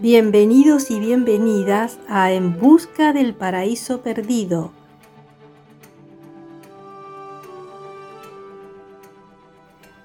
Bienvenidos 0.00 0.92
y 0.92 1.00
bienvenidas 1.00 1.98
a 2.08 2.30
En 2.30 2.56
Busca 2.56 3.12
del 3.12 3.34
Paraíso 3.34 4.00
Perdido. 4.00 4.70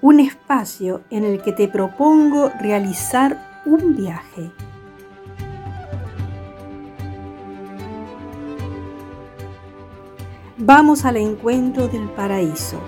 Un 0.00 0.18
espacio 0.18 1.02
en 1.10 1.24
el 1.24 1.40
que 1.42 1.52
te 1.52 1.68
propongo 1.68 2.50
realizar 2.60 3.62
un 3.66 3.94
viaje. 3.94 4.50
Vamos 10.58 11.04
al 11.04 11.18
encuentro 11.18 11.86
del 11.86 12.08
paraíso. 12.08 12.80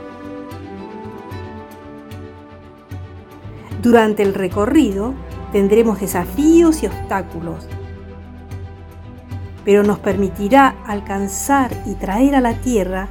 Durante 3.81 4.25
el 4.25 4.35
recorrido 4.35 5.15
tendremos 5.57 5.99
desafíos 5.99 6.83
y 6.83 6.87
obstáculos, 6.87 7.67
pero 9.65 9.83
nos 9.83 9.99
permitirá 9.99 10.77
alcanzar 10.87 11.71
y 11.87 11.95
traer 11.95 12.35
a 12.35 12.43
la 12.43 12.61
tierra 12.61 13.09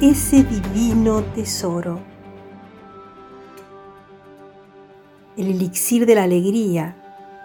ese 0.00 0.44
divino 0.44 1.24
tesoro. 1.34 1.98
El 5.36 5.48
elixir 5.48 6.06
de 6.06 6.14
la 6.14 6.22
alegría, 6.22 6.94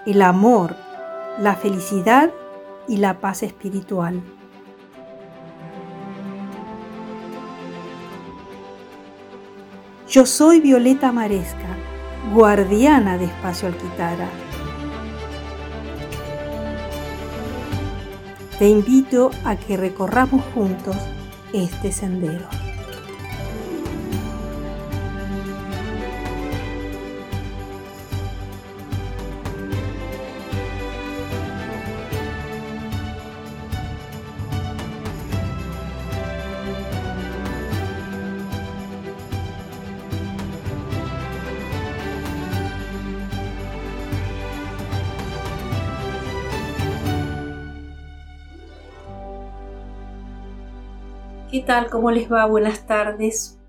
el 0.05 0.21
amor, 0.21 0.75
la 1.39 1.55
felicidad 1.55 2.29
y 2.87 2.97
la 2.97 3.19
paz 3.19 3.41
espiritual. 3.41 4.21
Yo 10.07 10.27
soy 10.27 10.59
Violeta 10.59 11.11
Maresca 11.11 11.76
guardiana 12.33 13.17
de 13.17 13.25
Espacio 13.25 13.67
Alquitara. 13.67 14.27
Te 18.59 18.67
invito 18.67 19.31
a 19.45 19.55
que 19.55 19.77
recorramos 19.77 20.43
juntos 20.53 20.95
este 21.53 21.91
sendero. 21.91 22.66
¿Qué 51.57 51.63
tal? 51.63 51.89
¿Cómo 51.89 52.11
les 52.11 52.31
va? 52.31 52.45
Buenas 52.45 52.85
tardes. 52.85 53.59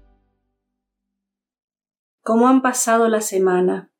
¿Cómo 2.22 2.46
han 2.46 2.60
pasado 2.60 3.08
la 3.08 3.22
semana? 3.22 3.94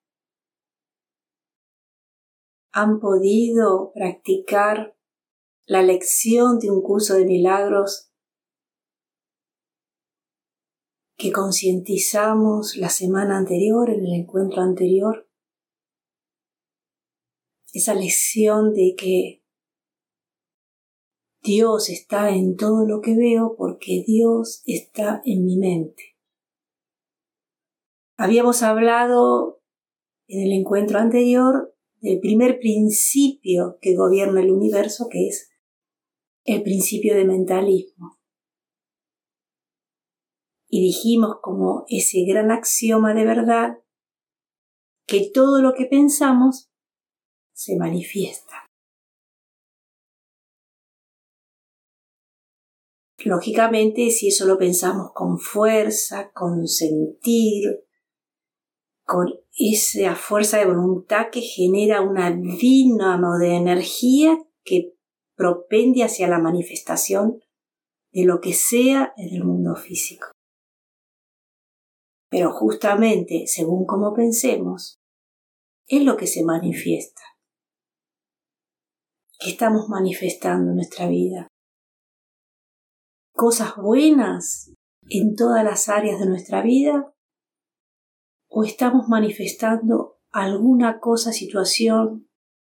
¿Han 2.70 3.00
podido 3.00 3.90
practicar 3.94 4.94
la 5.64 5.80
lección 5.80 6.58
de 6.58 6.70
un 6.70 6.82
curso 6.82 7.14
de 7.14 7.24
milagros 7.24 8.12
que 11.16 11.32
concientizamos 11.32 12.76
la 12.76 12.90
semana 12.90 13.38
anterior, 13.38 13.88
en 13.88 14.04
el 14.04 14.12
encuentro 14.12 14.60
anterior? 14.60 15.30
Esa 17.72 17.94
lección 17.94 18.74
de 18.74 18.94
que 18.98 19.42
Dios 21.48 21.88
está 21.88 22.28
en 22.28 22.56
todo 22.56 22.86
lo 22.86 23.00
que 23.00 23.16
veo 23.16 23.54
porque 23.56 24.04
Dios 24.06 24.62
está 24.66 25.22
en 25.24 25.46
mi 25.46 25.56
mente. 25.56 26.14
Habíamos 28.18 28.62
hablado 28.62 29.62
en 30.26 30.42
el 30.42 30.52
encuentro 30.52 30.98
anterior 30.98 31.74
del 32.02 32.20
primer 32.20 32.58
principio 32.58 33.78
que 33.80 33.96
gobierna 33.96 34.42
el 34.42 34.50
universo, 34.50 35.08
que 35.10 35.26
es 35.26 35.50
el 36.44 36.62
principio 36.62 37.16
de 37.16 37.24
mentalismo. 37.24 38.18
Y 40.68 40.82
dijimos 40.82 41.36
como 41.40 41.86
ese 41.88 42.26
gran 42.28 42.50
axioma 42.50 43.14
de 43.14 43.24
verdad 43.24 43.78
que 45.06 45.30
todo 45.32 45.62
lo 45.62 45.72
que 45.72 45.86
pensamos 45.86 46.70
se 47.54 47.78
manifiesta. 47.78 48.67
Lógicamente, 53.28 54.10
si 54.10 54.28
eso 54.28 54.46
lo 54.46 54.56
pensamos 54.56 55.12
con 55.12 55.38
fuerza, 55.38 56.30
con 56.32 56.66
sentir, 56.66 57.84
con 59.04 59.26
esa 59.54 60.14
fuerza 60.14 60.56
de 60.56 60.64
voluntad 60.64 61.26
que 61.30 61.42
genera 61.42 62.00
una 62.00 62.30
dínamo 62.30 63.36
de 63.36 63.56
energía 63.56 64.38
que 64.64 64.94
propende 65.36 66.04
hacia 66.04 66.26
la 66.26 66.38
manifestación 66.38 67.38
de 68.12 68.24
lo 68.24 68.40
que 68.40 68.54
sea 68.54 69.12
en 69.18 69.34
el 69.34 69.44
mundo 69.44 69.76
físico. 69.76 70.28
Pero 72.30 72.50
justamente, 72.52 73.46
según 73.46 73.84
como 73.84 74.14
pensemos, 74.14 74.96
es 75.86 76.02
lo 76.02 76.16
que 76.16 76.26
se 76.26 76.44
manifiesta. 76.44 77.20
¿Qué 79.38 79.50
estamos 79.50 79.90
manifestando 79.90 80.70
en 80.70 80.76
nuestra 80.76 81.08
vida? 81.08 81.46
Cosas 83.38 83.76
buenas 83.76 84.74
en 85.08 85.36
todas 85.36 85.62
las 85.62 85.88
áreas 85.88 86.18
de 86.18 86.26
nuestra 86.26 86.60
vida? 86.60 87.14
¿O 88.50 88.64
estamos 88.64 89.06
manifestando 89.08 90.18
alguna 90.32 90.98
cosa, 90.98 91.30
situación 91.32 92.28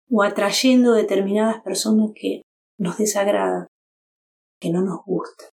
o 0.08 0.22
atrayendo 0.22 0.94
determinadas 0.94 1.64
personas 1.64 2.12
que 2.14 2.44
nos 2.78 3.00
desagradan, 3.00 3.66
que 4.60 4.70
no 4.70 4.84
nos 4.84 5.04
gustan? 5.04 5.50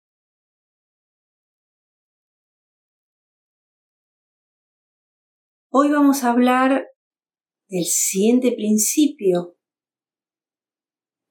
Hoy 5.72 5.90
vamos 5.90 6.26
a 6.26 6.32
hablar 6.32 6.86
del 7.70 7.86
siguiente 7.86 8.52
principio, 8.52 9.56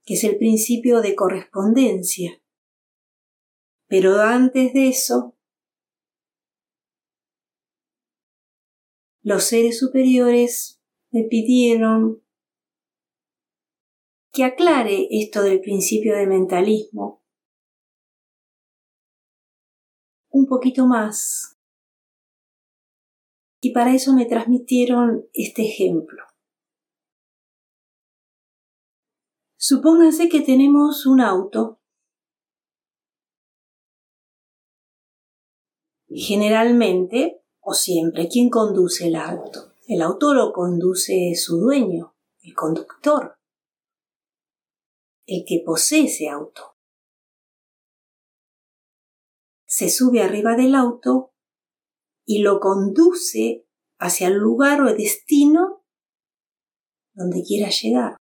que 0.06 0.14
es 0.14 0.24
el 0.24 0.38
principio 0.38 1.02
de 1.02 1.14
correspondencia. 1.14 2.40
Pero 3.88 4.20
antes 4.20 4.72
de 4.72 4.88
eso, 4.88 5.36
los 9.22 9.44
seres 9.44 9.78
superiores 9.78 10.80
me 11.10 11.24
pidieron 11.24 12.22
que 14.32 14.44
aclare 14.44 15.08
esto 15.10 15.42
del 15.42 15.60
principio 15.60 16.16
de 16.16 16.26
mentalismo 16.26 17.24
un 20.30 20.46
poquito 20.46 20.86
más. 20.86 21.58
Y 23.62 23.72
para 23.72 23.94
eso 23.94 24.12
me 24.12 24.26
transmitieron 24.26 25.26
este 25.32 25.62
ejemplo. 25.62 26.22
Supónganse 29.56 30.28
que 30.28 30.42
tenemos 30.42 31.06
un 31.06 31.20
auto 31.20 31.80
Generalmente, 36.18 37.42
o 37.60 37.74
siempre, 37.74 38.26
¿quién 38.28 38.48
conduce 38.48 39.08
el 39.08 39.16
auto? 39.16 39.74
El 39.86 40.00
auto 40.00 40.32
lo 40.32 40.50
conduce 40.50 41.34
su 41.34 41.58
dueño, 41.58 42.16
el 42.40 42.54
conductor, 42.54 43.34
el 45.26 45.44
que 45.46 45.62
posee 45.62 46.04
ese 46.04 46.30
auto. 46.30 46.74
Se 49.66 49.90
sube 49.90 50.22
arriba 50.22 50.56
del 50.56 50.74
auto 50.74 51.34
y 52.24 52.38
lo 52.38 52.60
conduce 52.60 53.68
hacia 53.98 54.28
el 54.28 54.38
lugar 54.38 54.80
o 54.80 54.88
el 54.88 54.96
destino 54.96 55.84
donde 57.12 57.42
quiera 57.42 57.68
llegar. 57.68 58.16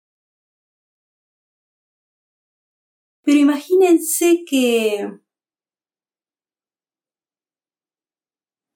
Pero 3.22 3.38
imagínense 3.38 4.44
que 4.48 5.20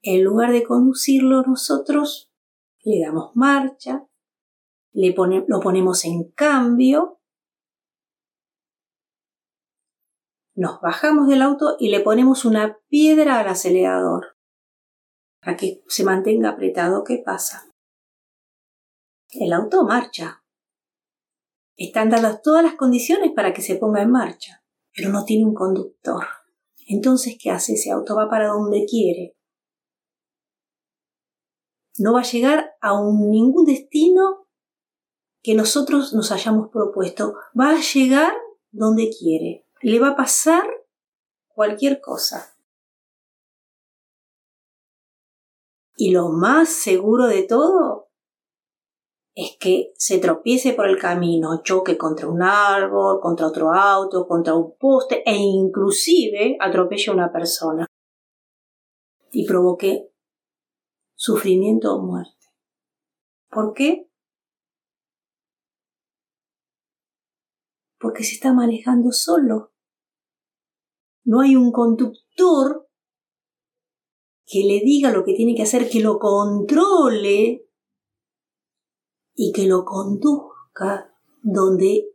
en 0.07 0.25
lugar 0.25 0.53
de 0.53 0.63
conducirlo 0.63 1.43
nosotros, 1.43 2.31
le 2.85 3.01
damos 3.05 3.35
marcha, 3.35 4.07
le 4.93 5.15
lo 5.49 5.61
ponemos 5.61 6.05
en 6.05 6.31
cambio, 6.31 7.21
nos 10.55 10.81
bajamos 10.81 11.29
del 11.29 11.43
auto 11.43 11.77
y 11.79 11.91
le 11.91 12.01
ponemos 12.01 12.45
una 12.45 12.79
piedra 12.89 13.41
al 13.41 13.49
acelerador 13.49 14.37
para 15.41 15.57
que 15.57 15.83
se 15.87 16.03
mantenga 16.03 16.51
apretado. 16.51 17.05
¿Qué 17.05 17.23
pasa? 17.25 17.71
El 19.31 19.53
auto 19.53 19.85
marcha, 19.85 20.43
Están 21.79 22.09
dadas 22.09 22.41
todas 22.41 22.65
las 22.65 22.75
condiciones 22.75 23.33
para 23.37 23.53
que 23.53 23.61
se 23.61 23.77
ponga 23.77 24.01
en 24.01 24.11
marcha, 24.11 24.65
pero 24.95 25.11
no 25.11 25.27
tiene 25.27 25.45
un 25.45 25.53
conductor. 25.53 26.25
Entonces, 26.89 27.37
¿qué 27.39 27.51
hace? 27.51 27.75
Ese 27.75 27.91
auto 27.91 28.17
va 28.17 28.31
para 28.31 28.49
donde 28.49 28.87
quiere. 28.87 29.36
No 31.99 32.13
va 32.13 32.21
a 32.21 32.31
llegar 32.31 32.77
a 32.81 32.93
ningún 33.01 33.65
destino 33.65 34.47
que 35.43 35.55
nosotros 35.55 36.13
nos 36.13 36.33
hayamos 36.33 36.71
propuesto. 36.71 37.35
Va 37.59 37.71
a 37.71 37.81
llegar 37.81 38.33
donde 38.71 39.11
quiere. 39.11 39.67
Le 39.81 39.99
va 39.99 40.09
a 40.09 40.17
pasar 40.17 40.65
cualquier 41.49 42.01
cosa. 42.01 42.57
Y 45.97 46.13
lo 46.13 46.29
más 46.29 46.69
seguro 46.69 47.27
de 47.27 47.45
todo 47.45 48.11
es 49.35 49.57
que 49.59 49.93
se 49.97 50.19
tropiece 50.19 50.73
por 50.73 50.89
el 50.89 50.99
camino, 50.99 51.63
choque 51.63 51.97
contra 51.97 52.27
un 52.27 52.43
árbol, 52.43 53.21
contra 53.21 53.47
otro 53.47 53.73
auto, 53.73 54.27
contra 54.27 54.55
un 54.55 54.77
poste 54.79 55.23
e 55.25 55.35
inclusive 55.35 56.57
atropelle 56.59 57.11
a 57.11 57.15
una 57.15 57.33
persona 57.33 57.87
y 59.31 59.47
provoque 59.47 60.11
sufrimiento 61.17 61.95
o 61.95 62.07
muerte. 62.07 62.47
¿Por 63.51 63.73
qué? 63.75 64.09
Porque 67.99 68.23
se 68.23 68.35
está 68.35 68.53
manejando 68.53 69.11
solo. 69.11 69.73
No 71.25 71.41
hay 71.41 71.57
un 71.57 71.73
conductor 71.73 72.89
que 74.45 74.61
le 74.61 74.81
diga 74.81 75.11
lo 75.11 75.25
que 75.25 75.35
tiene 75.35 75.57
que 75.57 75.63
hacer, 75.63 75.91
que 75.91 76.01
lo 76.01 76.19
controle 76.19 77.69
y 79.35 79.53
que 79.53 79.67
lo 79.67 79.85
conduzca 79.85 81.13
donde 81.43 82.15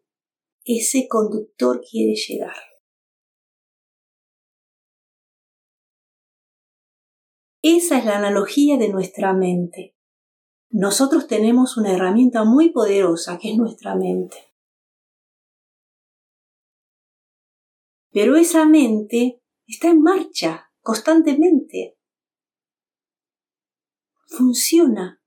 ese 0.64 1.08
conductor 1.10 1.82
quiere 1.82 2.14
llegar. 2.16 2.71
Esa 7.62 8.00
es 8.00 8.06
la 8.06 8.18
analogía 8.18 8.78
de 8.78 8.90
nuestra 8.90 9.34
mente. 9.34 9.96
Nosotros 10.70 11.28
tenemos 11.28 11.78
una 11.78 11.94
herramienta 11.94 12.44
muy 12.44 12.70
poderosa 12.70 13.38
que 13.38 13.52
es 13.52 13.58
nuestra 13.58 13.96
mente. 13.96 14.38
Pero 18.12 18.36
esa 18.36 18.66
mente 18.66 19.42
está 19.68 19.90
en 19.90 20.02
marcha 20.02 20.72
constantemente 20.82 21.98
funciona. 24.32 25.22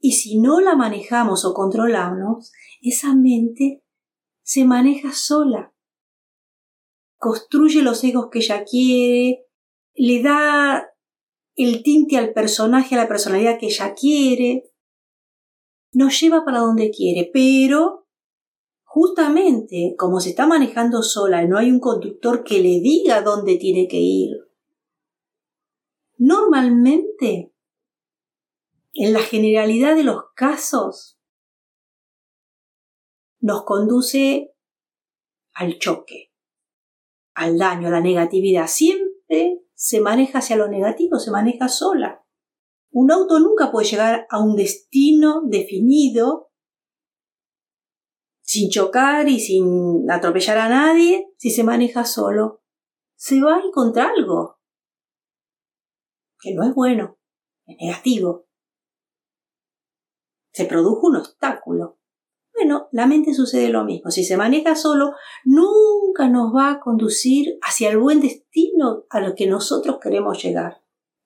Y 0.00 0.12
si 0.12 0.38
no 0.38 0.60
la 0.60 0.76
manejamos 0.76 1.44
o 1.44 1.54
controlamos, 1.54 2.52
esa 2.82 3.14
mente 3.14 3.84
se 4.42 4.64
maneja 4.64 5.12
sola. 5.12 5.74
Construye 7.16 7.82
los 7.82 8.02
egos 8.02 8.28
que 8.30 8.40
ella 8.40 8.64
quiere, 8.64 9.46
le 9.94 10.22
da 10.22 10.89
el 11.64 11.82
tinte 11.82 12.16
al 12.16 12.32
personaje, 12.32 12.94
a 12.94 12.98
la 12.98 13.08
personalidad 13.08 13.58
que 13.58 13.66
ella 13.66 13.94
quiere, 13.94 14.72
nos 15.92 16.20
lleva 16.20 16.44
para 16.44 16.60
donde 16.60 16.90
quiere, 16.90 17.30
pero 17.32 18.06
justamente 18.82 19.94
como 19.98 20.20
se 20.20 20.30
está 20.30 20.46
manejando 20.46 21.02
sola 21.02 21.42
y 21.42 21.48
no 21.48 21.58
hay 21.58 21.70
un 21.70 21.80
conductor 21.80 22.44
que 22.44 22.60
le 22.60 22.80
diga 22.80 23.22
dónde 23.22 23.56
tiene 23.56 23.88
que 23.88 23.98
ir, 23.98 24.30
normalmente 26.18 27.52
en 28.92 29.12
la 29.12 29.20
generalidad 29.20 29.96
de 29.96 30.04
los 30.04 30.22
casos, 30.34 31.18
nos 33.40 33.64
conduce 33.64 34.54
al 35.54 35.78
choque, 35.78 36.32
al 37.34 37.58
daño, 37.58 37.88
a 37.88 37.92
la 37.92 38.00
negatividad. 38.00 38.66
Siempre 38.66 38.99
se 39.80 40.00
maneja 40.00 40.40
hacia 40.40 40.56
lo 40.56 40.68
negativo, 40.68 41.18
se 41.18 41.30
maneja 41.30 41.68
sola. 41.68 42.22
Un 42.90 43.10
auto 43.10 43.38
nunca 43.38 43.72
puede 43.72 43.88
llegar 43.88 44.26
a 44.28 44.38
un 44.38 44.54
destino 44.54 45.42
definido 45.46 46.50
sin 48.42 48.68
chocar 48.68 49.28
y 49.28 49.40
sin 49.40 50.10
atropellar 50.10 50.58
a 50.58 50.68
nadie 50.68 51.32
si 51.38 51.50
se 51.50 51.64
maneja 51.64 52.04
solo. 52.04 52.62
Se 53.14 53.40
va 53.40 53.56
a 53.56 53.58
ir 53.60 53.70
contra 53.72 54.08
algo 54.08 54.60
que 56.42 56.54
no 56.54 56.64
es 56.64 56.74
bueno, 56.74 57.18
es 57.66 57.76
negativo 57.80 58.50
se 60.52 60.64
produjo 60.64 61.08
un 61.08 61.16
obstáculo. 61.16 61.99
Bueno, 62.60 62.88
la 62.92 63.06
mente 63.06 63.32
sucede 63.32 63.70
lo 63.70 63.84
mismo. 63.84 64.10
Si 64.10 64.22
se 64.22 64.36
maneja 64.36 64.74
solo, 64.74 65.14
nunca 65.44 66.28
nos 66.28 66.54
va 66.54 66.72
a 66.72 66.80
conducir 66.80 67.58
hacia 67.62 67.88
el 67.88 67.96
buen 67.96 68.20
destino 68.20 69.06
a 69.08 69.20
lo 69.20 69.34
que 69.34 69.46
nosotros 69.46 69.96
queremos 69.98 70.42
llegar. 70.42 70.82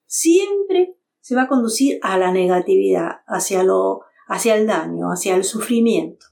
Siempre 0.07 0.97
se 1.21 1.35
va 1.35 1.43
a 1.43 1.49
conducir 1.49 1.99
a 2.03 2.19
la 2.19 2.31
negatividad, 2.31 3.23
hacia 3.27 3.65
lo, 3.65 4.03
hacia 4.29 4.55
el 4.55 4.69
daño, 4.69 5.09
hacia 5.09 5.35
el 5.35 5.43
sufrimiento. 5.43 6.25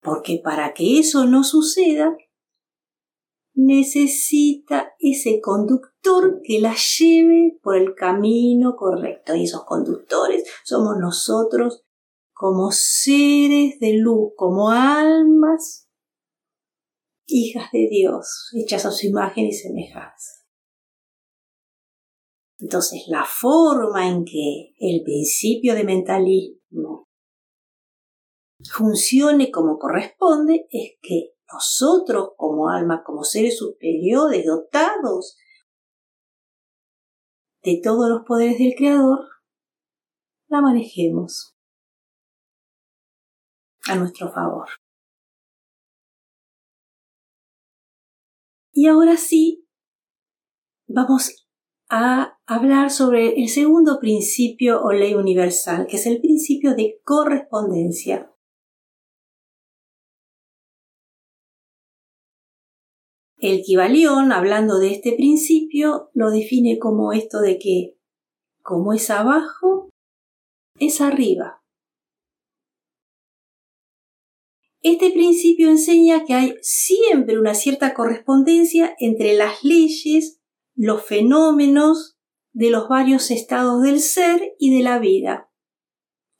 Porque 0.00 0.40
para 0.42 0.74
que 0.74 0.98
eso 0.98 1.24
no 1.24 1.44
suceda, 1.44 2.16
necesita 3.54 4.94
ese 4.98 5.40
conductor 5.40 6.40
que 6.42 6.60
la 6.60 6.74
lleve 6.74 7.60
por 7.62 7.76
el 7.76 7.94
camino 7.94 8.74
correcto. 8.74 9.36
Y 9.36 9.44
esos 9.44 9.62
conductores 9.64 10.42
somos 10.64 10.96
nosotros 10.98 11.84
como 12.38 12.70
seres 12.70 13.80
de 13.80 13.98
luz, 13.98 14.30
como 14.36 14.70
almas, 14.70 15.88
hijas 17.26 17.68
de 17.72 17.88
Dios, 17.90 18.52
hechas 18.54 18.86
a 18.86 18.92
su 18.92 19.08
imagen 19.08 19.46
y 19.46 19.52
semejanza. 19.52 20.44
Entonces, 22.60 23.02
la 23.08 23.24
forma 23.24 24.06
en 24.06 24.24
que 24.24 24.72
el 24.78 25.02
principio 25.02 25.74
de 25.74 25.82
mentalismo 25.82 27.08
funcione 28.72 29.50
como 29.50 29.76
corresponde 29.76 30.68
es 30.70 30.92
que 31.02 31.32
nosotros 31.52 32.34
como 32.36 32.68
alma, 32.68 33.02
como 33.04 33.24
seres 33.24 33.58
superiores, 33.58 34.46
dotados 34.46 35.36
de 37.64 37.80
todos 37.82 38.08
los 38.08 38.20
poderes 38.24 38.60
del 38.60 38.74
Creador, 38.76 39.26
la 40.46 40.60
manejemos 40.60 41.57
a 43.88 43.96
nuestro 43.96 44.30
favor. 44.32 44.68
Y 48.72 48.86
ahora 48.86 49.16
sí, 49.16 49.66
vamos 50.86 51.46
a 51.90 52.38
hablar 52.46 52.90
sobre 52.90 53.40
el 53.40 53.48
segundo 53.48 53.98
principio 53.98 54.82
o 54.82 54.92
ley 54.92 55.14
universal, 55.14 55.86
que 55.86 55.96
es 55.96 56.06
el 56.06 56.20
principio 56.20 56.74
de 56.74 57.00
correspondencia. 57.02 58.32
El 63.40 63.62
Kibalión, 63.62 64.32
hablando 64.32 64.78
de 64.78 64.92
este 64.92 65.12
principio, 65.12 66.10
lo 66.12 66.30
define 66.30 66.78
como 66.78 67.12
esto 67.12 67.40
de 67.40 67.58
que 67.58 67.96
como 68.62 68.92
es 68.92 69.10
abajo, 69.10 69.90
es 70.78 71.00
arriba. 71.00 71.62
Este 74.90 75.10
principio 75.10 75.68
enseña 75.68 76.24
que 76.24 76.32
hay 76.32 76.54
siempre 76.62 77.38
una 77.38 77.52
cierta 77.52 77.92
correspondencia 77.92 78.96
entre 78.98 79.34
las 79.36 79.62
leyes, 79.62 80.40
los 80.74 81.04
fenómenos 81.04 82.16
de 82.54 82.70
los 82.70 82.88
varios 82.88 83.30
estados 83.30 83.82
del 83.82 84.00
ser 84.00 84.54
y 84.58 84.74
de 84.74 84.82
la 84.82 84.98
vida. 84.98 85.52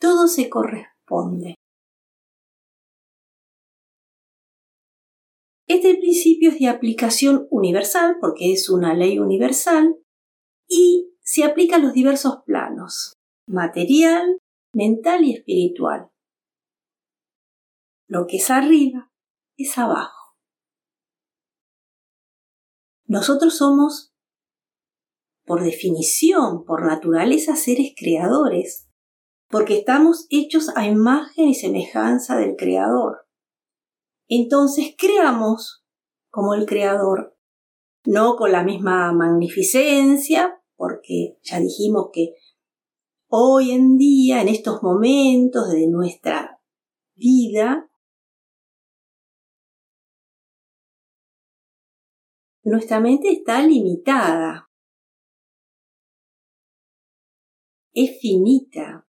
Todo 0.00 0.28
se 0.28 0.48
corresponde. 0.48 1.56
Este 5.66 5.94
principio 5.96 6.48
es 6.48 6.58
de 6.58 6.68
aplicación 6.68 7.48
universal 7.50 8.16
porque 8.18 8.54
es 8.54 8.70
una 8.70 8.94
ley 8.94 9.18
universal 9.18 9.94
y 10.66 11.10
se 11.20 11.44
aplica 11.44 11.76
a 11.76 11.80
los 11.80 11.92
diversos 11.92 12.38
planos, 12.46 13.12
material, 13.46 14.38
mental 14.72 15.24
y 15.24 15.34
espiritual. 15.34 16.08
Lo 18.08 18.26
que 18.26 18.38
es 18.38 18.50
arriba 18.50 19.12
es 19.56 19.78
abajo. 19.78 20.36
Nosotros 23.06 23.56
somos, 23.56 24.12
por 25.46 25.62
definición, 25.62 26.64
por 26.64 26.84
naturaleza, 26.84 27.54
seres 27.54 27.92
creadores, 27.96 28.90
porque 29.48 29.78
estamos 29.78 30.26
hechos 30.28 30.68
a 30.74 30.86
imagen 30.86 31.48
y 31.48 31.54
semejanza 31.54 32.36
del 32.36 32.56
Creador 32.56 33.28
entonces 34.28 34.94
creamos 34.96 35.82
como 36.30 36.54
el 36.54 36.66
creador, 36.66 37.36
no 38.04 38.36
con 38.36 38.52
la 38.52 38.62
misma 38.62 39.10
magnificencia, 39.12 40.62
porque 40.76 41.38
ya 41.42 41.58
dijimos 41.58 42.10
que 42.12 42.34
hoy 43.28 43.72
en 43.72 43.96
día, 43.96 44.42
en 44.42 44.48
estos 44.48 44.82
momentos 44.82 45.70
de 45.70 45.88
nuestra 45.88 46.60
vida, 47.14 47.87
nuestra 52.68 53.00
mente 53.00 53.30
está 53.30 53.62
limitada, 53.62 54.68
es 57.92 58.18
finita. 58.20 59.06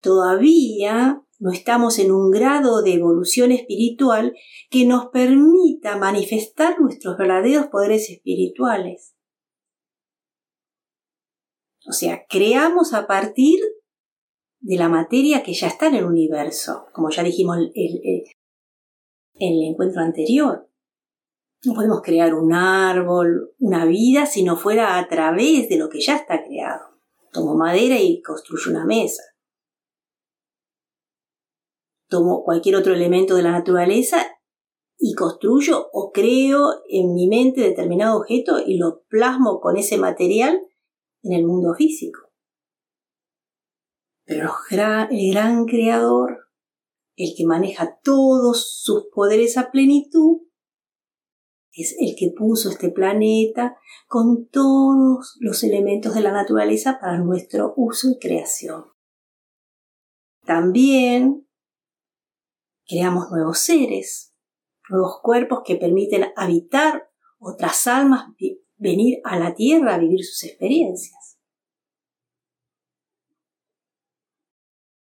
Todavía 0.00 1.22
no 1.38 1.50
estamos 1.50 1.98
en 1.98 2.12
un 2.12 2.30
grado 2.30 2.82
de 2.82 2.94
evolución 2.94 3.52
espiritual 3.52 4.34
que 4.70 4.86
nos 4.86 5.06
permita 5.06 5.96
manifestar 5.96 6.80
nuestros 6.80 7.16
verdaderos 7.18 7.66
poderes 7.66 8.08
espirituales. 8.10 9.16
O 11.88 11.92
sea, 11.92 12.24
creamos 12.28 12.94
a 12.94 13.06
partir 13.06 13.58
de 14.60 14.76
la 14.76 14.88
materia 14.88 15.42
que 15.42 15.54
ya 15.54 15.68
está 15.68 15.88
en 15.88 15.96
el 15.96 16.04
universo, 16.04 16.86
como 16.92 17.10
ya 17.10 17.22
dijimos 17.22 17.58
en 17.74 18.24
el 19.34 19.62
encuentro 19.70 20.02
anterior. 20.02 20.68
No 21.64 21.74
podemos 21.74 22.02
crear 22.02 22.34
un 22.34 22.52
árbol, 22.52 23.54
una 23.58 23.86
vida, 23.86 24.26
si 24.26 24.44
no 24.44 24.56
fuera 24.56 24.98
a 24.98 25.08
través 25.08 25.68
de 25.68 25.78
lo 25.78 25.88
que 25.88 26.00
ya 26.00 26.16
está 26.16 26.44
creado. 26.44 27.00
Tomo 27.32 27.56
madera 27.56 27.98
y 27.98 28.22
construyo 28.22 28.70
una 28.70 28.84
mesa. 28.84 29.22
Tomo 32.08 32.44
cualquier 32.44 32.76
otro 32.76 32.94
elemento 32.94 33.34
de 33.34 33.42
la 33.42 33.50
naturaleza 33.50 34.18
y 34.98 35.14
construyo 35.14 35.88
o 35.92 36.12
creo 36.12 36.82
en 36.88 37.14
mi 37.14 37.28
mente 37.28 37.60
determinado 37.60 38.18
objeto 38.18 38.60
y 38.64 38.78
lo 38.78 39.02
plasmo 39.08 39.60
con 39.60 39.76
ese 39.76 39.98
material 39.98 40.60
en 41.22 41.32
el 41.32 41.44
mundo 41.44 41.74
físico. 41.74 42.20
Pero 44.24 44.52
el 44.70 45.30
gran 45.32 45.66
creador, 45.66 46.48
el 47.16 47.34
que 47.36 47.46
maneja 47.46 47.98
todos 48.02 48.82
sus 48.82 49.06
poderes 49.14 49.56
a 49.56 49.70
plenitud, 49.70 50.45
es 51.76 51.94
el 51.98 52.16
que 52.16 52.32
puso 52.36 52.70
este 52.70 52.90
planeta 52.90 53.76
con 54.08 54.48
todos 54.48 55.36
los 55.40 55.62
elementos 55.62 56.14
de 56.14 56.22
la 56.22 56.32
naturaleza 56.32 56.98
para 57.00 57.18
nuestro 57.18 57.74
uso 57.76 58.08
y 58.10 58.18
creación. 58.18 58.86
También 60.44 61.46
creamos 62.86 63.30
nuevos 63.30 63.58
seres, 63.58 64.34
nuevos 64.88 65.20
cuerpos 65.22 65.60
que 65.64 65.76
permiten 65.76 66.32
habitar 66.36 67.10
otras 67.38 67.86
almas, 67.86 68.26
venir 68.76 69.18
a 69.24 69.38
la 69.38 69.54
Tierra 69.54 69.94
a 69.94 69.98
vivir 69.98 70.24
sus 70.24 70.44
experiencias. 70.44 71.38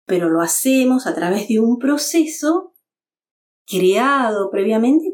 Pero 0.05 0.29
lo 0.29 0.41
hacemos 0.41 1.08
a 1.08 1.15
través 1.15 1.48
de 1.48 1.60
un 1.60 1.79
proceso 1.79 2.75
creado 3.65 4.50
previamente 4.51 5.12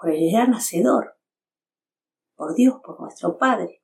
por 0.00 0.10
el 0.10 0.30
gran 0.32 0.54
Hacedor, 0.54 1.18
por 2.34 2.54
Dios, 2.54 2.80
por 2.82 2.98
nuestro 3.00 3.36
Padre. 3.36 3.82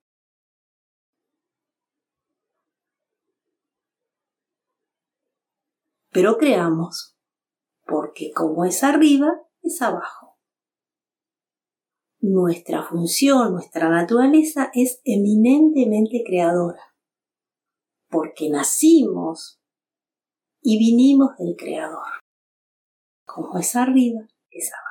Pero 6.11 6.39
creamos, 6.39 7.19
porque 7.85 8.31
como 8.35 8.65
es 8.65 8.83
arriba, 8.83 9.43
es 9.61 9.83
abajo. 9.83 10.39
Nuestra 12.21 12.83
función, 12.83 13.53
nuestra 13.53 13.91
naturaleza 13.91 14.71
es 14.73 15.03
eminentemente 15.05 16.23
creadora, 16.25 16.97
porque 18.09 18.49
nacimos 18.49 19.61
y 20.63 20.79
vinimos 20.79 21.37
del 21.37 21.55
Creador. 21.57 22.07
Como 23.27 23.59
es 23.59 23.77
arriba, 23.77 24.27
es 24.51 24.73
abajo 24.73 24.86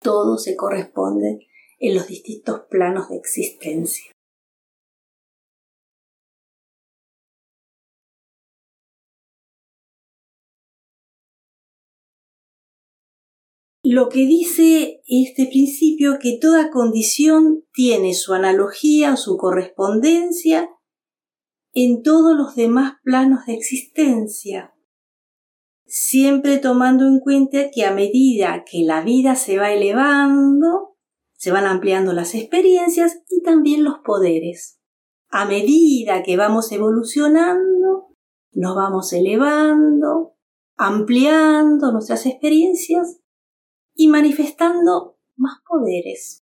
todo 0.00 0.38
se 0.38 0.56
corresponde 0.56 1.46
en 1.78 1.94
los 1.94 2.06
distintos 2.06 2.62
planos 2.68 3.08
de 3.08 3.16
existencia. 3.16 4.12
Lo 13.84 14.10
que 14.10 14.26
dice 14.26 15.00
este 15.06 15.46
principio 15.46 16.18
que 16.20 16.36
toda 16.38 16.70
condición 16.70 17.64
tiene 17.72 18.12
su 18.12 18.34
analogía 18.34 19.14
o 19.14 19.16
su 19.16 19.38
correspondencia 19.38 20.68
en 21.72 22.02
todos 22.02 22.36
los 22.36 22.54
demás 22.54 22.94
planos 23.02 23.46
de 23.46 23.54
existencia 23.54 24.74
siempre 25.88 26.58
tomando 26.58 27.06
en 27.06 27.18
cuenta 27.18 27.70
que 27.72 27.84
a 27.84 27.92
medida 27.92 28.62
que 28.70 28.82
la 28.84 29.00
vida 29.00 29.34
se 29.34 29.58
va 29.58 29.72
elevando, 29.72 30.96
se 31.32 31.50
van 31.50 31.64
ampliando 31.64 32.12
las 32.12 32.34
experiencias 32.34 33.22
y 33.30 33.42
también 33.42 33.84
los 33.84 33.98
poderes. 34.04 34.78
A 35.30 35.46
medida 35.46 36.22
que 36.22 36.36
vamos 36.36 36.70
evolucionando, 36.72 38.08
nos 38.52 38.76
vamos 38.76 39.12
elevando, 39.14 40.36
ampliando 40.76 41.90
nuestras 41.90 42.26
experiencias 42.26 43.20
y 43.94 44.08
manifestando 44.08 45.18
más 45.36 45.58
poderes. 45.66 46.44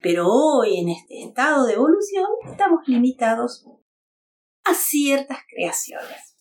Pero 0.00 0.26
hoy, 0.28 0.80
en 0.80 0.88
este 0.88 1.22
estado 1.22 1.64
de 1.64 1.74
evolución, 1.74 2.26
estamos 2.50 2.86
limitados 2.88 3.66
a 4.64 4.74
ciertas 4.74 5.38
creaciones. 5.48 6.33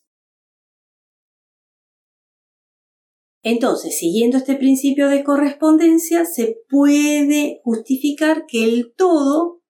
Entonces, 3.43 3.99
siguiendo 3.99 4.37
este 4.37 4.55
principio 4.55 5.09
de 5.09 5.23
correspondencia, 5.23 6.25
se 6.25 6.61
puede 6.69 7.59
justificar 7.63 8.45
que 8.47 8.63
el 8.63 8.93
todo 8.95 9.61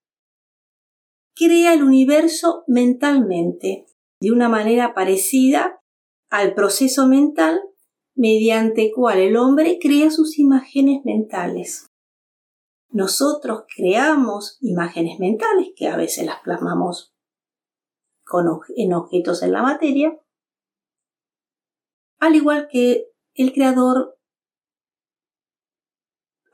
crea 1.35 1.73
el 1.73 1.83
universo 1.83 2.63
mentalmente, 2.67 3.87
de 4.21 4.31
una 4.31 4.47
manera 4.47 4.93
parecida 4.93 5.81
al 6.29 6.53
proceso 6.53 7.07
mental 7.07 7.61
mediante 8.15 8.91
cual 8.91 9.17
el 9.17 9.35
hombre 9.37 9.79
crea 9.81 10.11
sus 10.11 10.37
imágenes 10.37 11.03
mentales. 11.03 11.89
Nosotros 12.89 13.63
creamos 13.75 14.59
imágenes 14.61 15.19
mentales 15.19 15.69
que 15.75 15.87
a 15.87 15.97
veces 15.97 16.27
las 16.27 16.39
plasmamos 16.41 17.11
en 18.75 18.93
objetos 18.93 19.43
en 19.43 19.51
la 19.51 19.61
materia, 19.61 20.17
al 22.19 22.35
igual 22.35 22.67
que 22.71 23.12
el 23.35 23.53
creador 23.53 24.17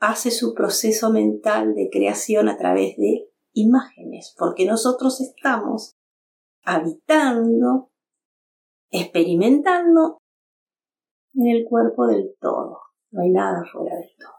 hace 0.00 0.30
su 0.30 0.54
proceso 0.54 1.10
mental 1.10 1.74
de 1.74 1.90
creación 1.90 2.48
a 2.48 2.56
través 2.56 2.96
de 2.96 3.28
imágenes, 3.52 4.34
porque 4.38 4.64
nosotros 4.64 5.20
estamos 5.20 5.92
habitando, 6.64 7.90
experimentando 8.90 10.18
en 11.34 11.48
el 11.48 11.64
cuerpo 11.68 12.06
del 12.06 12.34
todo. 12.40 12.78
No 13.10 13.22
hay 13.22 13.30
nada 13.30 13.62
fuera 13.70 13.96
del 13.96 14.10
todo. 14.18 14.32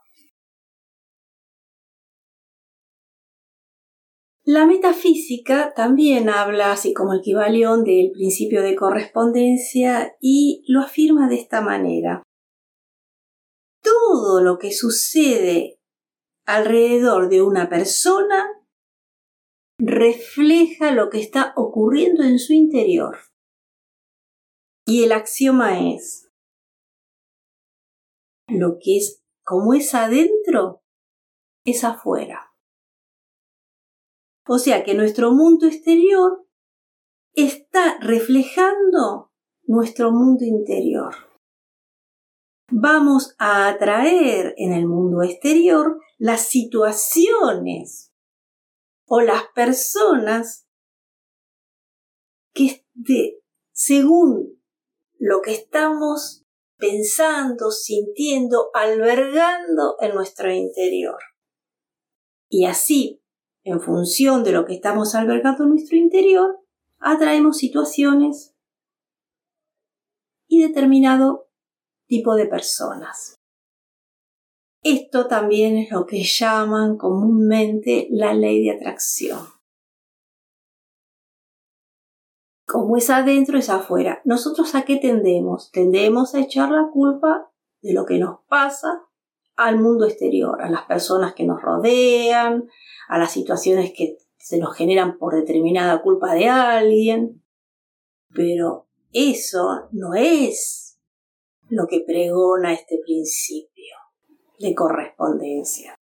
La 4.43 4.65
metafísica 4.65 5.74
también 5.75 6.27
habla, 6.27 6.71
así 6.71 6.93
como 6.93 7.13
el 7.13 7.21
Kibalión, 7.21 7.83
del 7.83 8.10
principio 8.12 8.63
de 8.63 8.75
correspondencia 8.75 10.15
y 10.19 10.63
lo 10.67 10.81
afirma 10.81 11.29
de 11.29 11.36
esta 11.36 11.62
manera 11.62 12.24
todo 14.01 14.41
lo 14.41 14.58
que 14.58 14.72
sucede 14.72 15.79
alrededor 16.46 17.29
de 17.29 17.41
una 17.41 17.70
persona 17.70 18.50
refleja 19.79 20.91
lo 20.91 21.10
que 21.10 21.20
está 21.20 21.53
ocurriendo 21.55 22.24
en 22.24 22.39
su 22.39 22.53
interior. 22.53 23.17
Y 24.86 25.03
el 25.03 25.12
axioma 25.12 25.93
es, 25.93 26.29
lo 28.48 28.77
que 28.79 28.98
es 28.98 29.24
como 29.43 29.74
es 29.74 29.93
adentro, 29.93 30.84
es 31.65 31.84
afuera. 31.84 32.53
O 34.48 34.58
sea 34.58 34.84
que 34.84 34.93
nuestro 34.93 35.31
mundo 35.31 35.67
exterior 35.67 36.46
está 37.34 37.98
reflejando 38.00 39.31
nuestro 39.63 40.12
mundo 40.12 40.43
interior 40.43 41.30
vamos 42.71 43.35
a 43.37 43.67
atraer 43.67 44.53
en 44.57 44.73
el 44.73 44.87
mundo 44.87 45.21
exterior 45.23 45.99
las 46.17 46.47
situaciones 46.47 48.13
o 49.05 49.21
las 49.21 49.43
personas 49.53 50.67
que 52.53 52.85
según 53.71 54.61
lo 55.17 55.41
que 55.41 55.53
estamos 55.53 56.45
pensando, 56.77 57.71
sintiendo, 57.71 58.69
albergando 58.73 59.97
en 59.99 60.15
nuestro 60.15 60.51
interior. 60.51 61.19
Y 62.49 62.65
así, 62.65 63.23
en 63.63 63.79
función 63.79 64.43
de 64.43 64.51
lo 64.51 64.65
que 64.65 64.73
estamos 64.73 65.13
albergando 65.15 65.63
en 65.63 65.69
nuestro 65.69 65.97
interior, 65.97 66.59
atraemos 66.99 67.57
situaciones 67.57 68.55
y 70.47 70.61
determinado 70.61 71.50
tipo 72.11 72.35
de 72.35 72.45
personas. 72.45 73.39
Esto 74.83 75.27
también 75.27 75.77
es 75.77 75.91
lo 75.91 76.05
que 76.05 76.23
llaman 76.23 76.97
comúnmente 76.97 78.09
la 78.11 78.33
ley 78.33 78.61
de 78.65 78.71
atracción. 78.71 79.39
Como 82.67 82.97
es 82.97 83.09
adentro, 83.09 83.57
es 83.57 83.69
afuera. 83.69 84.21
¿Nosotros 84.25 84.75
a 84.75 84.81
qué 84.81 84.97
tendemos? 84.97 85.71
Tendemos 85.71 86.35
a 86.35 86.41
echar 86.41 86.69
la 86.69 86.89
culpa 86.91 87.49
de 87.81 87.93
lo 87.93 88.05
que 88.05 88.19
nos 88.19 88.41
pasa 88.49 89.07
al 89.55 89.79
mundo 89.79 90.05
exterior, 90.05 90.61
a 90.61 90.69
las 90.69 90.83
personas 90.83 91.33
que 91.33 91.45
nos 91.45 91.61
rodean, 91.61 92.67
a 93.07 93.19
las 93.19 93.31
situaciones 93.31 93.93
que 93.95 94.17
se 94.37 94.57
nos 94.57 94.75
generan 94.75 95.17
por 95.17 95.33
determinada 95.33 96.01
culpa 96.01 96.33
de 96.33 96.49
alguien. 96.49 97.41
Pero 98.33 98.89
eso 99.13 99.87
no 99.93 100.13
es 100.13 100.90
lo 101.71 101.87
que 101.87 102.01
pregona 102.05 102.73
este 102.73 102.99
principio 103.03 103.95
de 104.59 104.75
correspondencia. 104.75 105.95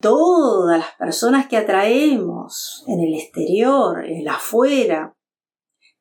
Todas 0.00 0.78
las 0.78 0.94
personas 0.96 1.48
que 1.48 1.56
atraemos 1.56 2.84
en 2.86 3.00
el 3.00 3.14
exterior, 3.14 4.04
en 4.04 4.18
el 4.18 4.28
afuera, 4.28 5.12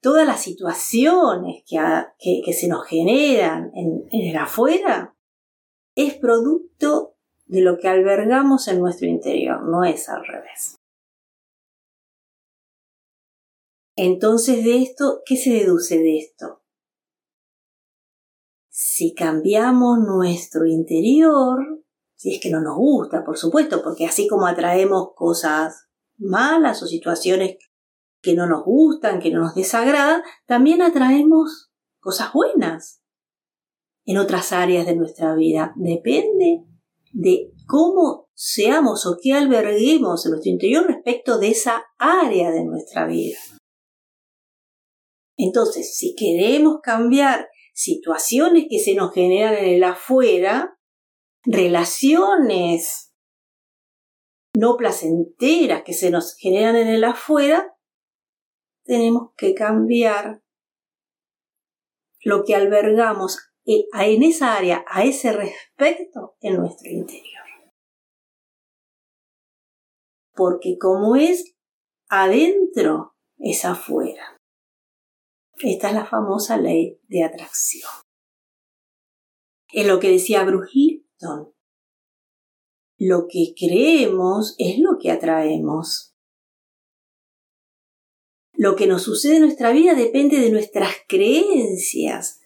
todas 0.02 0.28
las 0.28 0.42
situaciones 0.42 1.64
que, 1.66 2.54
se 2.54 2.68
nos 2.68 2.86
generan 2.86 3.72
en, 3.74 4.08
en 4.12 4.30
el 4.30 4.38
afuera, 4.38 5.16
es 5.96 6.14
producto 6.16 7.16
de 7.46 7.62
lo 7.62 7.78
que 7.78 7.88
albergamos 7.88 8.68
en 8.68 8.80
nuestro 8.80 9.08
interior, 9.08 9.64
no 9.64 9.84
es 9.86 10.10
al 10.10 10.24
revés. 10.26 10.76
Entonces, 13.96 14.64
de 14.64 14.84
esto, 14.84 15.24
¿qué 15.26 15.38
se 15.38 15.52
deduce 15.52 15.98
de 15.98 16.20
esto? 16.20 16.62
Si 18.98 19.14
cambiamos 19.14 20.00
nuestro 20.00 20.66
interior, 20.66 21.60
si 22.16 22.34
es 22.34 22.42
que 22.42 22.50
no 22.50 22.62
nos 22.62 22.78
gusta, 22.78 23.24
por 23.24 23.38
supuesto, 23.38 23.84
porque 23.84 24.08
así 24.08 24.28
como 24.28 24.48
atraemos 24.48 25.10
cosas 25.16 25.86
malas 26.18 26.82
o 26.82 26.88
situaciones 26.88 27.58
que 28.24 28.34
no 28.34 28.48
nos 28.48 28.64
gustan, 28.66 29.20
que 29.20 29.30
no 29.30 29.42
nos 29.42 29.54
desagradan, 29.54 30.24
también 30.48 30.82
atraemos 30.82 31.70
cosas 32.00 32.34
buenas 32.34 33.04
en 34.04 34.18
otras 34.18 34.52
áreas 34.52 34.88
de 34.88 34.96
nuestra 34.96 35.36
vida. 35.36 35.74
Depende 35.76 36.64
de 37.12 37.54
cómo 37.68 38.30
seamos 38.34 39.06
o 39.06 39.20
qué 39.22 39.34
alberguemos 39.34 40.26
en 40.26 40.32
nuestro 40.32 40.52
interior 40.52 40.88
respecto 40.88 41.38
de 41.38 41.50
esa 41.50 41.84
área 42.00 42.50
de 42.50 42.66
nuestra 42.66 43.06
vida. 43.06 43.38
Entonces, 45.38 45.96
si 45.96 46.16
queremos 46.16 46.80
cambiar 46.82 47.48
situaciones 47.78 48.66
que 48.68 48.80
se 48.80 48.96
nos 48.96 49.14
generan 49.14 49.54
en 49.54 49.76
el 49.76 49.84
afuera, 49.84 50.80
relaciones 51.46 53.14
no 54.56 54.78
placenteras 54.78 55.84
que 55.84 55.94
se 55.94 56.10
nos 56.10 56.36
generan 56.38 56.76
en 56.76 56.88
el 56.88 57.04
afuera, 57.04 57.78
tenemos 58.84 59.30
que 59.38 59.54
cambiar 59.54 60.42
lo 62.22 62.44
que 62.44 62.56
albergamos 62.56 63.52
en 63.64 64.24
esa 64.24 64.56
área, 64.56 64.84
a 64.88 65.04
ese 65.04 65.32
respecto 65.32 66.36
en 66.40 66.58
nuestro 66.58 66.90
interior. 66.90 67.44
Porque 70.34 70.78
como 70.80 71.16
es 71.16 71.56
adentro, 72.10 73.16
es 73.38 73.66
afuera. 73.66 74.37
Esta 75.60 75.90
es 75.90 75.94
la 75.96 76.06
famosa 76.06 76.58
ley 76.58 77.00
de 77.08 77.24
atracción. 77.24 77.90
Es 79.74 79.88
lo 79.88 80.00
que 80.00 80.12
decía 80.12 80.44
Bruce. 80.44 81.04
Lo 83.00 83.28
que 83.28 83.54
creemos 83.58 84.56
es 84.60 84.80
lo 84.80 84.98
que 85.00 85.12
atraemos. 85.12 86.16
Lo 88.54 88.76
que 88.76 88.88
nos 88.88 89.04
sucede 89.04 89.36
en 89.36 89.44
nuestra 89.44 89.72
vida 89.72 89.94
depende 89.94 90.40
de 90.40 90.50
nuestras 90.52 90.92
creencias, 91.08 92.42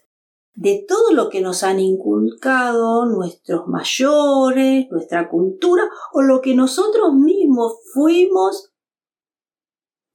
de 0.53 0.83
todo 0.85 1.13
lo 1.13 1.29
que 1.29 1.39
nos 1.39 1.63
han 1.63 1.79
inculcado 1.79 3.05
nuestros 3.05 3.67
mayores, 3.67 4.87
nuestra 4.89 5.29
cultura 5.29 5.83
o 6.13 6.21
lo 6.21 6.41
que 6.41 6.53
nosotros 6.53 7.13
mismos 7.13 7.75
fuimos 7.93 8.70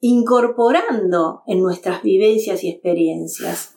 incorporando 0.01 1.43
en 1.47 1.61
nuestras 1.61 2.03
vivencias 2.03 2.63
y 2.65 2.71
experiencias. 2.71 3.77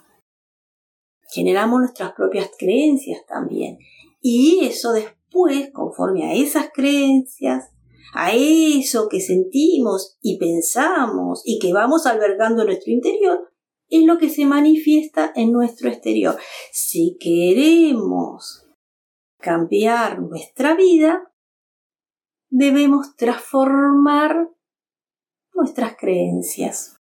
Generamos 1.32 1.80
nuestras 1.80 2.14
propias 2.14 2.50
creencias 2.58 3.26
también. 3.28 3.78
Y 4.22 4.66
eso 4.66 4.92
después, 4.92 5.70
conforme 5.72 6.26
a 6.26 6.34
esas 6.34 6.70
creencias, 6.74 7.70
a 8.14 8.34
eso 8.34 9.08
que 9.08 9.22
sentimos 9.22 10.18
y 10.22 10.38
pensamos 10.38 11.42
y 11.46 11.60
que 11.60 11.74
vamos 11.74 12.06
albergando 12.06 12.64
en 12.64 12.68
nuestro 12.68 12.92
interior, 12.92 13.52
es 13.90 14.04
lo 14.04 14.18
que 14.18 14.30
se 14.30 14.46
manifiesta 14.46 15.32
en 15.36 15.52
nuestro 15.52 15.90
exterior. 15.90 16.38
Si 16.72 17.18
queremos 17.20 18.68
cambiar 19.38 20.20
nuestra 20.22 20.76
vida, 20.76 21.32
debemos 22.50 23.16
transformar 23.16 24.50
nuestras 25.60 25.98
creencias. 25.98 26.96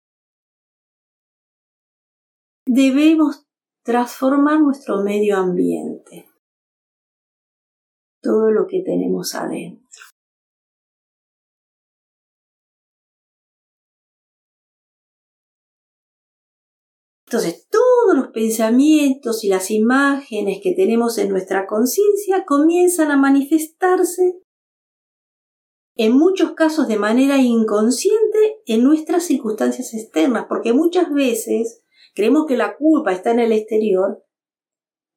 Debemos 2.68 3.48
transformar 3.86 4.60
nuestro 4.60 5.02
medio 5.02 5.38
ambiente, 5.38 6.28
todo 8.22 8.52
lo 8.52 8.68
que 8.68 8.84
tenemos 8.84 9.34
adentro. 9.34 10.04
Entonces, 17.26 17.68
todos 17.70 18.18
los 18.18 18.28
pensamientos 18.34 19.44
y 19.44 19.50
las 19.50 19.72
imágenes 19.72 20.60
que 20.62 20.74
tenemos 20.74 21.18
en 21.18 21.30
nuestra 21.30 21.66
conciencia 21.66 22.44
comienzan 22.46 23.12
a 23.12 23.18
manifestarse 23.18 24.42
en 26.02 26.18
muchos 26.18 26.54
casos 26.54 26.88
de 26.88 26.96
manera 26.96 27.40
inconsciente 27.40 28.62
en 28.66 28.86
nuestras 28.86 29.26
circunstancias 29.26 29.94
externas, 29.94 30.46
porque 30.48 30.72
muchas 30.72 31.12
veces 31.14 31.84
creemos 32.16 32.46
que 32.48 32.56
la 32.56 32.78
culpa 32.78 33.12
está 33.12 33.32
en 33.32 33.40
el 33.40 33.52
exterior 33.52 34.24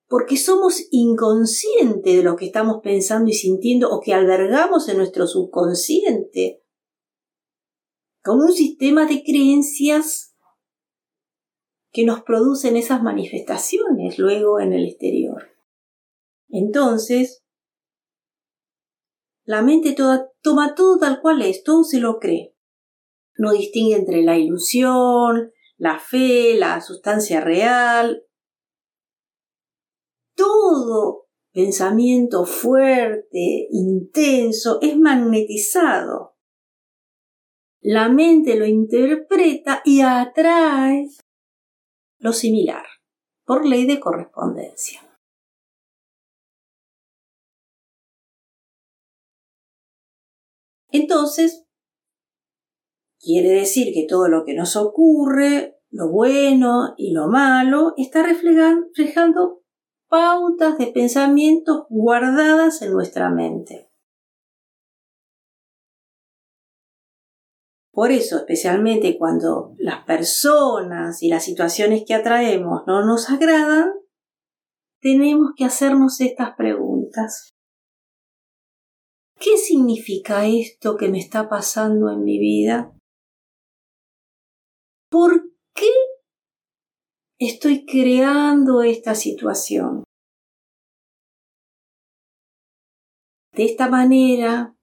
porque 0.09 0.37
somos 0.37 0.83
inconscientes 0.91 2.17
de 2.17 2.25
lo 2.25 2.35
que 2.35 2.47
estamos 2.47 2.81
pensando 2.83 3.31
y 3.31 3.33
sintiendo 3.33 3.91
o 3.93 4.01
que 4.01 4.13
albergamos 4.13 4.89
en 4.89 4.97
nuestro 4.97 5.29
subconsciente 5.29 6.65
con 8.21 8.41
un 8.41 8.53
sistema 8.53 9.07
de 9.07 9.23
creencias 9.23 10.35
que 11.93 12.05
nos 12.05 12.23
producen 12.23 12.77
esas 12.77 13.05
manifestaciones 13.05 14.19
luego 14.19 14.59
en 14.59 14.73
el 14.73 14.85
exterior. 14.85 15.45
Entonces, 16.49 17.45
la 19.45 19.63
mente 19.63 19.93
toda, 19.93 20.32
toma 20.43 20.75
todo 20.75 20.99
tal 20.99 21.21
cual 21.21 21.43
es, 21.43 21.63
todo 21.63 21.85
se 21.85 22.01
lo 22.01 22.19
cree. 22.19 22.55
No 23.37 23.53
distingue 23.53 23.97
entre 23.97 24.23
la 24.23 24.37
ilusión, 24.37 25.53
la 25.77 25.99
fe, 25.99 26.55
la 26.55 26.81
sustancia 26.81 27.41
real. 27.41 28.25
Todo 30.35 31.29
pensamiento 31.53 32.45
fuerte, 32.45 33.69
intenso, 33.71 34.79
es 34.81 34.97
magnetizado. 34.99 36.37
La 37.81 38.09
mente 38.09 38.57
lo 38.57 38.67
interpreta 38.67 39.83
y 39.85 40.03
atrae 40.03 41.09
lo 42.19 42.33
similar, 42.33 42.85
por 43.45 43.67
ley 43.67 43.87
de 43.87 43.99
correspondencia. 43.99 45.12
Entonces, 50.93 51.67
quiere 53.19 53.49
decir 53.49 53.93
que 53.95 54.07
todo 54.09 54.29
lo 54.29 54.45
que 54.45 54.55
nos 54.55 54.77
ocurre, 54.77 55.81
lo 55.91 56.11
bueno 56.11 56.95
y 56.97 57.13
lo 57.13 57.29
malo, 57.29 57.95
está 57.97 58.23
reflejando 58.23 59.63
pautas 60.09 60.77
de 60.77 60.89
pensamientos 60.89 61.87
guardadas 61.89 62.83
en 62.83 62.93
nuestra 62.93 63.31
mente. 63.31 63.91
Por 67.91 68.11
eso, 68.11 68.39
especialmente 68.39 69.19
cuando 69.19 69.75
las 69.79 70.05
personas 70.05 71.23
y 71.23 71.29
las 71.29 71.45
situaciones 71.45 72.05
que 72.07 72.15
atraemos 72.15 72.83
no 72.87 73.05
nos 73.05 73.29
agradan, 73.31 73.93
tenemos 75.01 75.53
que 75.57 75.65
hacernos 75.65 76.21
estas 76.21 76.55
preguntas. 76.57 77.55
¿Qué 79.43 79.57
significa 79.57 80.47
esto 80.47 80.97
que 80.97 81.09
me 81.09 81.19
está 81.19 81.49
pasando 81.49 82.11
en 82.11 82.23
mi 82.23 82.39
vida? 82.39 82.97
¿Por 85.11 85.51
qué 85.75 85.91
estoy 87.47 87.85
creando 87.85 88.83
esta 88.83 89.15
situación. 89.15 90.05
De 93.55 93.65
esta 93.65 93.89
manera, 93.89 94.77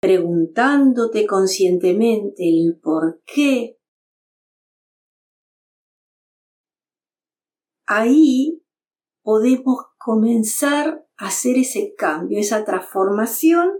preguntándote 0.00 1.26
conscientemente 1.26 2.48
el 2.48 2.78
por 2.80 3.22
qué, 3.24 3.78
ahí 7.86 8.62
podemos 9.24 9.86
comenzar 9.98 11.06
hacer 11.22 11.56
ese 11.56 11.94
cambio, 11.96 12.40
esa 12.40 12.64
transformación 12.64 13.70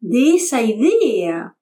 de 0.00 0.36
esa 0.36 0.62
idea, 0.62 1.58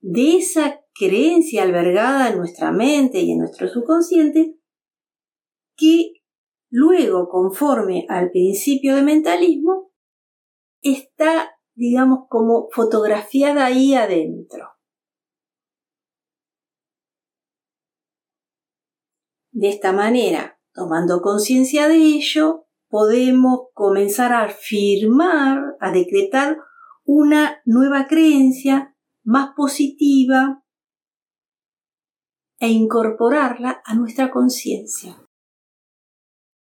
de 0.00 0.36
esa 0.36 0.80
creencia 0.94 1.64
albergada 1.64 2.30
en 2.30 2.38
nuestra 2.38 2.70
mente 2.70 3.18
y 3.18 3.32
en 3.32 3.38
nuestro 3.38 3.66
subconsciente, 3.66 4.56
que 5.76 6.12
luego, 6.70 7.28
conforme 7.28 8.06
al 8.08 8.30
principio 8.30 8.94
de 8.94 9.02
mentalismo, 9.02 9.90
está, 10.82 11.58
digamos, 11.74 12.28
como 12.28 12.68
fotografiada 12.70 13.66
ahí 13.66 13.94
adentro. 13.94 14.68
De 19.50 19.68
esta 19.68 19.90
manera, 19.90 20.60
tomando 20.72 21.20
conciencia 21.22 21.88
de 21.88 21.96
ello, 21.96 22.65
podemos 22.96 23.68
comenzar 23.74 24.32
a 24.32 24.44
afirmar, 24.44 25.76
a 25.80 25.92
decretar 25.92 26.56
una 27.04 27.60
nueva 27.66 28.06
creencia 28.06 28.96
más 29.22 29.50
positiva 29.54 30.64
e 32.58 32.70
incorporarla 32.70 33.82
a 33.84 33.94
nuestra 33.94 34.30
conciencia. 34.30 35.22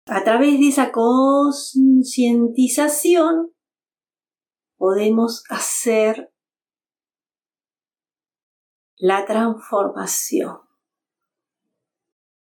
A 0.05 0.23
través 0.23 0.59
de 0.59 0.67
esa 0.67 0.91
concientización 0.91 3.51
podemos 4.77 5.43
hacer 5.49 6.31
la 8.97 9.25
transformación, 9.25 10.59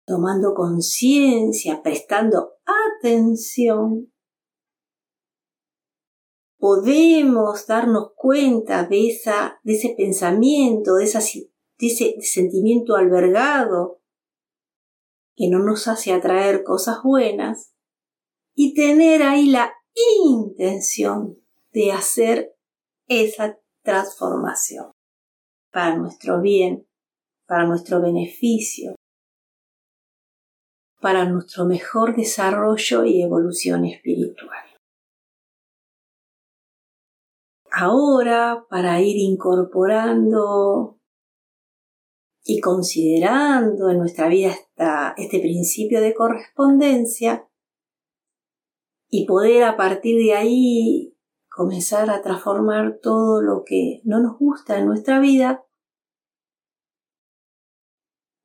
tomando 0.05 0.53
conciencia, 0.53 1.81
prestando 1.81 2.53
atención 2.99 4.13
podemos 6.63 7.67
darnos 7.67 8.13
cuenta 8.15 8.85
de, 8.85 9.09
esa, 9.09 9.59
de 9.63 9.73
ese 9.73 9.95
pensamiento, 9.97 10.95
de, 10.95 11.03
de 11.03 11.87
ese 11.87 12.15
sentimiento 12.21 12.95
albergado 12.95 14.01
que 15.35 15.49
no 15.49 15.59
nos 15.59 15.89
hace 15.89 16.13
atraer 16.13 16.63
cosas 16.63 17.03
buenas 17.03 17.73
y 18.55 18.73
tener 18.75 19.23
ahí 19.23 19.49
la 19.49 19.73
intención 20.25 21.37
de 21.73 21.91
hacer 21.91 22.55
esa 23.09 23.59
transformación 23.83 24.91
para 25.69 25.97
nuestro 25.97 26.39
bien, 26.39 26.87
para 27.45 27.67
nuestro 27.67 28.01
beneficio, 28.01 28.95
para 31.03 31.25
nuestro 31.25 31.65
mejor 31.65 32.15
desarrollo 32.15 33.05
y 33.05 33.21
evolución 33.21 33.85
espiritual. 33.85 34.63
ahora 37.73 38.65
para 38.69 39.01
ir 39.01 39.17
incorporando 39.17 40.99
y 42.43 42.61
considerando 42.61 43.89
en 43.89 43.97
nuestra 43.97 44.27
vida 44.27 44.53
este 45.17 45.39
principio 45.39 45.99
de 46.01 46.13
correspondencia 46.13 47.49
y 49.09 49.25
poder 49.25 49.63
a 49.63 49.75
partir 49.75 50.17
de 50.23 50.35
ahí 50.35 51.17
comenzar 51.49 52.09
a 52.11 52.21
transformar 52.21 52.99
todo 53.01 53.41
lo 53.41 53.63
que 53.65 54.01
no 54.03 54.19
nos 54.19 54.37
gusta 54.37 54.77
en 54.77 54.87
nuestra 54.87 55.19
vida, 55.19 55.65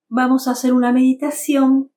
vamos 0.09 0.49
a 0.49 0.53
hacer 0.53 0.73
una 0.73 0.93
meditación 0.93 1.93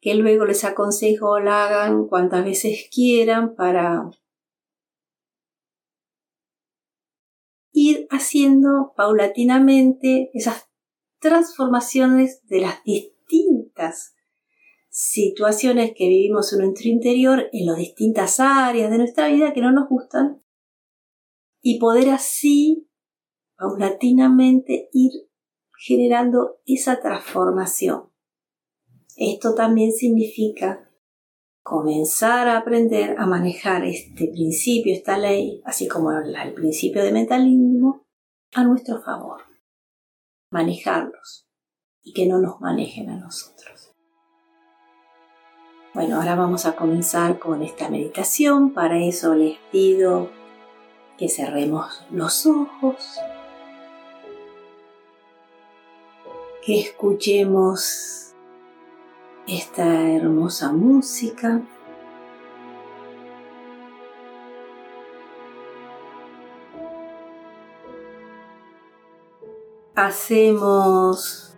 que 0.00 0.14
luego 0.14 0.44
les 0.44 0.64
aconsejo 0.64 1.40
la 1.40 1.64
hagan 1.64 2.06
cuantas 2.06 2.44
veces 2.44 2.88
quieran 2.92 3.54
para 3.54 4.10
ir 7.72 8.06
haciendo 8.10 8.92
paulatinamente 8.96 10.30
esas 10.34 10.68
transformaciones 11.20 12.46
de 12.46 12.60
las 12.60 12.82
distintas 12.84 14.14
situaciones 14.88 15.92
que 15.96 16.08
vivimos 16.08 16.52
en 16.52 16.60
nuestro 16.60 16.88
interior, 16.88 17.48
en 17.52 17.66
las 17.66 17.76
distintas 17.76 18.40
áreas 18.40 18.90
de 18.90 18.98
nuestra 18.98 19.28
vida 19.28 19.52
que 19.52 19.60
no 19.60 19.70
nos 19.70 19.88
gustan, 19.88 20.42
y 21.60 21.78
poder 21.78 22.10
así 22.10 22.88
paulatinamente 23.56 24.88
ir 24.92 25.12
generando 25.76 26.60
esa 26.66 27.00
transformación. 27.00 28.07
Esto 29.20 29.56
también 29.56 29.92
significa 29.92 30.88
comenzar 31.64 32.46
a 32.46 32.56
aprender 32.56 33.16
a 33.18 33.26
manejar 33.26 33.84
este 33.84 34.28
principio, 34.28 34.94
esta 34.94 35.18
ley, 35.18 35.60
así 35.64 35.88
como 35.88 36.12
el 36.12 36.54
principio 36.54 37.02
de 37.02 37.10
mentalismo, 37.10 38.06
a 38.54 38.62
nuestro 38.62 39.02
favor. 39.02 39.42
Manejarlos 40.52 41.48
y 42.00 42.12
que 42.12 42.26
no 42.26 42.38
nos 42.38 42.60
manejen 42.60 43.10
a 43.10 43.16
nosotros. 43.16 43.92
Bueno, 45.94 46.16
ahora 46.20 46.36
vamos 46.36 46.64
a 46.64 46.76
comenzar 46.76 47.40
con 47.40 47.62
esta 47.62 47.90
meditación. 47.90 48.72
Para 48.72 49.02
eso 49.02 49.34
les 49.34 49.58
pido 49.72 50.30
que 51.18 51.28
cerremos 51.28 52.06
los 52.12 52.46
ojos, 52.46 53.18
que 56.64 56.78
escuchemos 56.78 58.27
esta 59.48 60.10
hermosa 60.10 60.72
música. 60.72 61.62
Hacemos 69.94 71.56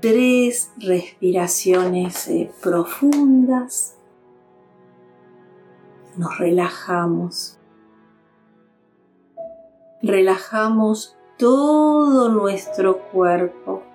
tres 0.00 0.70
respiraciones 0.76 2.28
eh, 2.28 2.52
profundas. 2.62 3.96
Nos 6.16 6.38
relajamos. 6.38 7.58
Relajamos 10.02 11.16
todo 11.38 12.28
nuestro 12.28 12.98
cuerpo. 13.10 13.89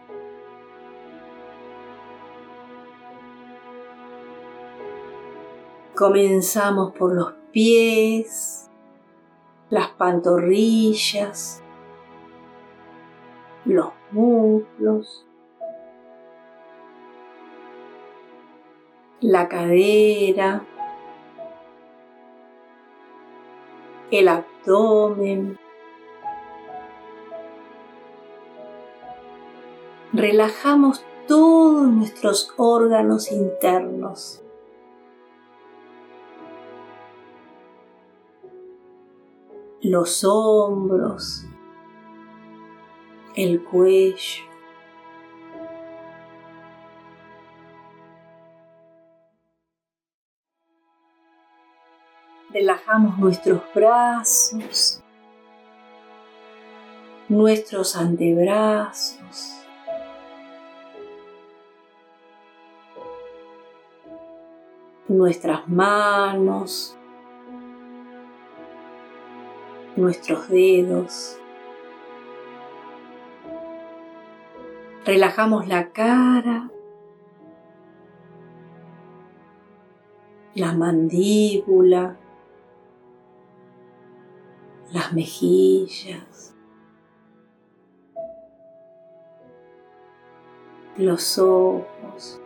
Comenzamos 5.95 6.91
por 6.91 7.15
los 7.15 7.31
pies, 7.53 8.69
las 9.69 9.88
pantorrillas, 9.91 11.63
los 13.63 13.93
muslos, 14.12 15.25
la 19.21 19.47
cadera, 19.47 20.65
el 24.12 24.27
abdomen. 24.27 25.58
Relajamos 30.12 31.05
todos 31.25 31.88
nuestros 31.88 32.53
órganos 32.58 33.31
internos. 33.31 34.44
Los 39.89 40.23
hombros, 40.23 41.45
el 43.35 43.63
cuello. 43.63 44.43
Relajamos 52.49 53.17
nuestros 53.19 53.61
brazos, 53.73 55.03
nuestros 57.29 57.95
antebrazos. 57.95 59.61
nuestras 65.07 65.67
manos, 65.69 66.97
nuestros 69.95 70.49
dedos, 70.49 71.39
Relajamos 75.05 75.67
la 75.67 75.91
cara, 75.91 76.71
la 80.55 80.73
mandíbula, 80.73 82.17
las 84.91 85.13
mejillas, 85.13 86.55
los 90.97 91.38
ojos, 91.38 92.41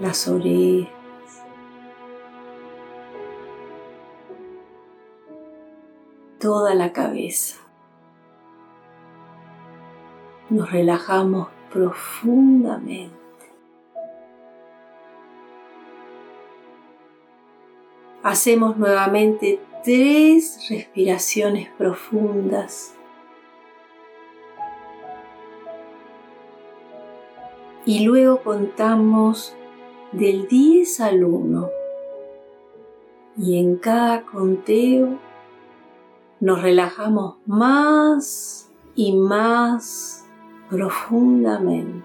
las 0.00 0.26
orejas. 0.26 1.05
Toda 6.38 6.74
la 6.74 6.92
cabeza. 6.92 7.56
Nos 10.50 10.70
relajamos 10.70 11.48
profundamente. 11.72 13.14
Hacemos 18.22 18.76
nuevamente 18.76 19.60
tres 19.84 20.68
respiraciones 20.68 21.68
profundas. 21.78 22.94
Y 27.84 28.04
luego 28.04 28.42
contamos 28.42 29.54
del 30.10 30.48
10 30.48 31.00
al 31.00 31.24
1. 31.24 31.70
Y 33.38 33.60
en 33.60 33.76
cada 33.76 34.22
conteo 34.22 35.18
nos 36.40 36.62
relajamos 36.62 37.36
más 37.46 38.70
y 38.94 39.14
más 39.16 40.26
profundamente. 40.68 42.04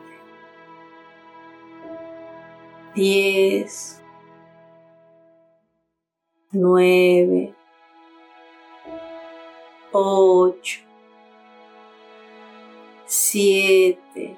10, 2.96 4.02
9, 6.52 7.56
8, 9.94 10.82
7, 13.06 14.38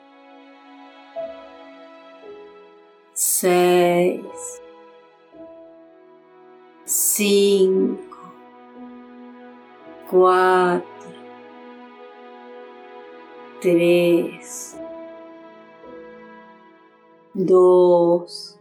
6, 3.13 4.21
5, 6.85 8.12
cuatro, 10.13 10.85
tres, 13.59 14.77
dos, 17.33 18.59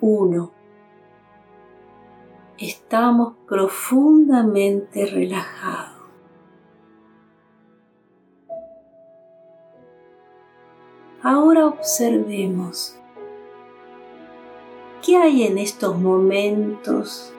uno. 0.00 0.52
Estamos 2.58 3.34
profundamente 3.48 5.04
relajados. 5.06 5.98
Ahora 11.24 11.66
observemos 11.66 12.96
qué 15.04 15.16
hay 15.16 15.42
en 15.42 15.58
estos 15.58 15.98
momentos 15.98 17.34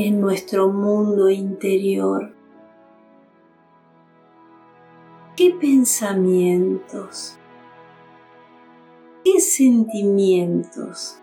en 0.00 0.20
nuestro 0.20 0.68
mundo 0.68 1.28
interior. 1.28 2.32
¿Qué 5.36 5.50
pensamientos? 5.50 7.36
¿Qué 9.24 9.40
sentimientos? 9.40 11.18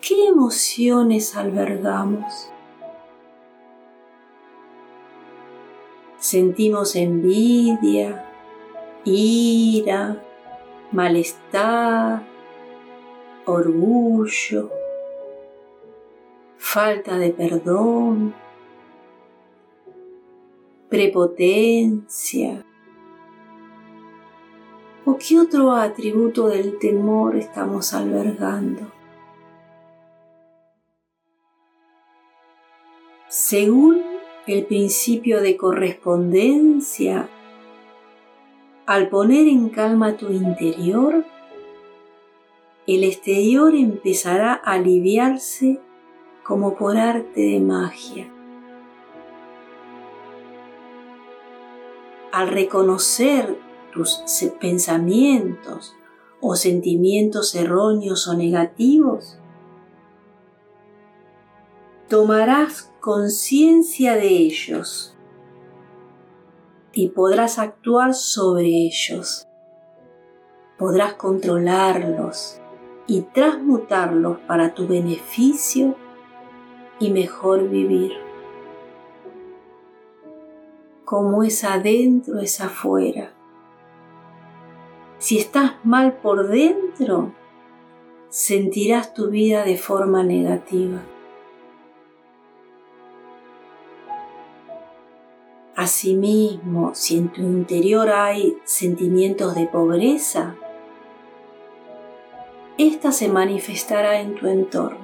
¿Qué 0.00 0.26
emociones 0.26 1.36
albergamos? 1.36 2.50
Sentimos 6.18 6.96
envidia, 6.96 8.28
ira, 9.04 10.20
malestar, 10.90 12.26
orgullo, 13.46 14.68
falta 16.74 17.18
de 17.18 17.30
perdón, 17.30 18.34
prepotencia. 20.88 22.64
¿O 25.04 25.16
qué 25.16 25.38
otro 25.38 25.70
atributo 25.70 26.48
del 26.48 26.80
temor 26.80 27.36
estamos 27.36 27.94
albergando? 27.94 28.90
Según 33.28 34.02
el 34.48 34.66
principio 34.66 35.42
de 35.42 35.56
correspondencia, 35.56 37.28
al 38.86 39.08
poner 39.10 39.46
en 39.46 39.68
calma 39.68 40.16
tu 40.16 40.32
interior, 40.32 41.24
el 42.88 43.04
exterior 43.04 43.76
empezará 43.76 44.54
a 44.54 44.72
aliviarse 44.72 45.78
como 46.44 46.76
por 46.76 46.96
arte 46.96 47.40
de 47.40 47.60
magia. 47.60 48.30
Al 52.30 52.48
reconocer 52.48 53.58
tus 53.92 54.22
pensamientos 54.60 55.96
o 56.40 56.54
sentimientos 56.54 57.54
erróneos 57.54 58.28
o 58.28 58.34
negativos, 58.34 59.38
tomarás 62.08 62.92
conciencia 63.00 64.14
de 64.14 64.28
ellos 64.28 65.16
y 66.92 67.08
podrás 67.08 67.58
actuar 67.58 68.14
sobre 68.14 68.66
ellos. 68.66 69.48
Podrás 70.76 71.14
controlarlos 71.14 72.60
y 73.06 73.22
transmutarlos 73.22 74.38
para 74.40 74.74
tu 74.74 74.86
beneficio 74.86 75.96
y 76.98 77.10
mejor 77.10 77.68
vivir. 77.68 78.12
Como 81.04 81.42
es 81.42 81.64
adentro 81.64 82.38
es 82.38 82.60
afuera. 82.60 83.32
Si 85.18 85.38
estás 85.38 85.72
mal 85.84 86.14
por 86.14 86.48
dentro, 86.48 87.32
sentirás 88.28 89.14
tu 89.14 89.30
vida 89.30 89.64
de 89.64 89.76
forma 89.76 90.22
negativa. 90.22 91.02
Asimismo, 95.76 96.94
si 96.94 97.18
en 97.18 97.28
tu 97.30 97.40
interior 97.42 98.10
hay 98.10 98.56
sentimientos 98.64 99.54
de 99.54 99.66
pobreza, 99.66 100.56
esta 102.78 103.12
se 103.12 103.28
manifestará 103.28 104.20
en 104.20 104.34
tu 104.34 104.46
entorno. 104.46 105.03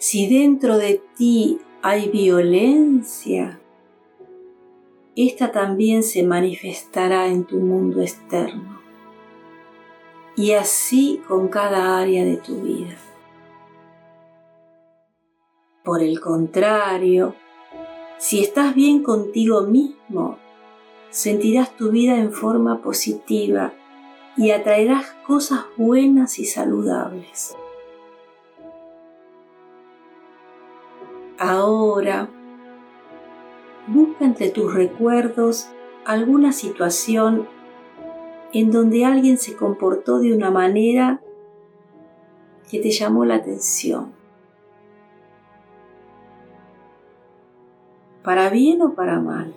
Si 0.00 0.26
dentro 0.28 0.78
de 0.78 1.02
ti 1.18 1.58
hay 1.82 2.08
violencia, 2.08 3.60
esta 5.14 5.52
también 5.52 6.02
se 6.02 6.22
manifestará 6.22 7.26
en 7.26 7.44
tu 7.44 7.58
mundo 7.58 8.00
externo. 8.00 8.80
Y 10.36 10.52
así 10.52 11.20
con 11.28 11.48
cada 11.48 11.98
área 11.98 12.24
de 12.24 12.38
tu 12.38 12.62
vida. 12.62 12.96
Por 15.84 16.02
el 16.02 16.18
contrario, 16.18 17.34
si 18.16 18.40
estás 18.40 18.74
bien 18.74 19.02
contigo 19.02 19.64
mismo, 19.64 20.38
sentirás 21.10 21.76
tu 21.76 21.90
vida 21.90 22.16
en 22.16 22.32
forma 22.32 22.80
positiva 22.80 23.74
y 24.34 24.52
atraerás 24.52 25.14
cosas 25.26 25.66
buenas 25.76 26.38
y 26.38 26.46
saludables. 26.46 27.54
Ahora, 31.42 32.28
busca 33.86 34.26
entre 34.26 34.50
tus 34.50 34.74
recuerdos 34.74 35.70
alguna 36.04 36.52
situación 36.52 37.48
en 38.52 38.70
donde 38.70 39.06
alguien 39.06 39.38
se 39.38 39.56
comportó 39.56 40.18
de 40.18 40.34
una 40.34 40.50
manera 40.50 41.22
que 42.70 42.78
te 42.78 42.90
llamó 42.90 43.24
la 43.24 43.36
atención. 43.36 44.12
Para 48.22 48.50
bien 48.50 48.82
o 48.82 48.92
para 48.92 49.18
mal. 49.18 49.54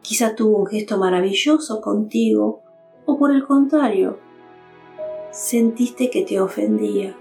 Quizá 0.00 0.36
tuvo 0.36 0.56
un 0.56 0.66
gesto 0.66 0.96
maravilloso 0.96 1.82
contigo 1.82 2.62
o 3.04 3.18
por 3.18 3.30
el 3.30 3.46
contrario, 3.46 4.18
sentiste 5.32 6.08
que 6.08 6.24
te 6.24 6.40
ofendía. 6.40 7.14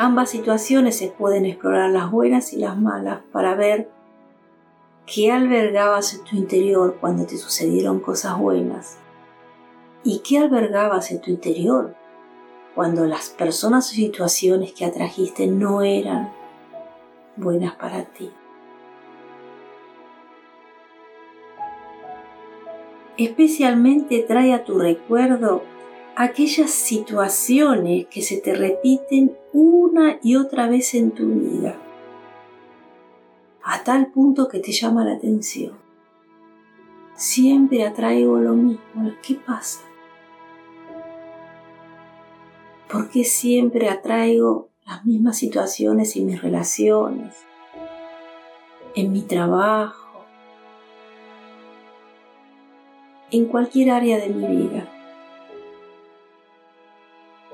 Ambas 0.00 0.30
situaciones 0.30 0.96
se 0.96 1.08
pueden 1.08 1.44
explorar 1.44 1.90
las 1.90 2.08
buenas 2.12 2.52
y 2.52 2.58
las 2.58 2.78
malas 2.78 3.18
para 3.32 3.56
ver 3.56 3.90
qué 5.06 5.32
albergabas 5.32 6.14
en 6.14 6.22
tu 6.22 6.36
interior 6.36 6.98
cuando 7.00 7.26
te 7.26 7.36
sucedieron 7.36 7.98
cosas 7.98 8.38
buenas 8.38 8.98
y 10.04 10.20
qué 10.20 10.38
albergabas 10.38 11.10
en 11.10 11.20
tu 11.20 11.32
interior 11.32 11.96
cuando 12.76 13.06
las 13.06 13.30
personas 13.30 13.90
o 13.90 13.94
situaciones 13.94 14.72
que 14.72 14.84
atrajiste 14.84 15.48
no 15.48 15.82
eran 15.82 16.32
buenas 17.34 17.74
para 17.74 18.04
ti. 18.04 18.30
Especialmente 23.16 24.24
trae 24.28 24.54
a 24.54 24.62
tu 24.62 24.78
recuerdo 24.78 25.64
aquellas 26.18 26.72
situaciones 26.72 28.06
que 28.08 28.22
se 28.22 28.38
te 28.38 28.52
repiten 28.52 29.38
una 29.52 30.18
y 30.20 30.34
otra 30.34 30.68
vez 30.68 30.94
en 30.94 31.12
tu 31.12 31.28
vida, 31.28 31.76
a 33.62 33.84
tal 33.84 34.08
punto 34.08 34.48
que 34.48 34.58
te 34.58 34.72
llama 34.72 35.04
la 35.04 35.12
atención. 35.12 35.78
Siempre 37.14 37.86
atraigo 37.86 38.38
lo 38.38 38.54
mismo. 38.54 39.12
¿Qué 39.22 39.36
pasa? 39.36 39.78
¿Por 42.90 43.10
qué 43.10 43.22
siempre 43.22 43.88
atraigo 43.88 44.70
las 44.84 45.04
mismas 45.04 45.38
situaciones 45.38 46.16
y 46.16 46.24
mis 46.24 46.42
relaciones? 46.42 47.36
En 48.96 49.12
mi 49.12 49.22
trabajo, 49.22 50.24
en 53.30 53.44
cualquier 53.44 53.92
área 53.92 54.18
de 54.18 54.30
mi 54.30 54.46
vida. 54.64 54.97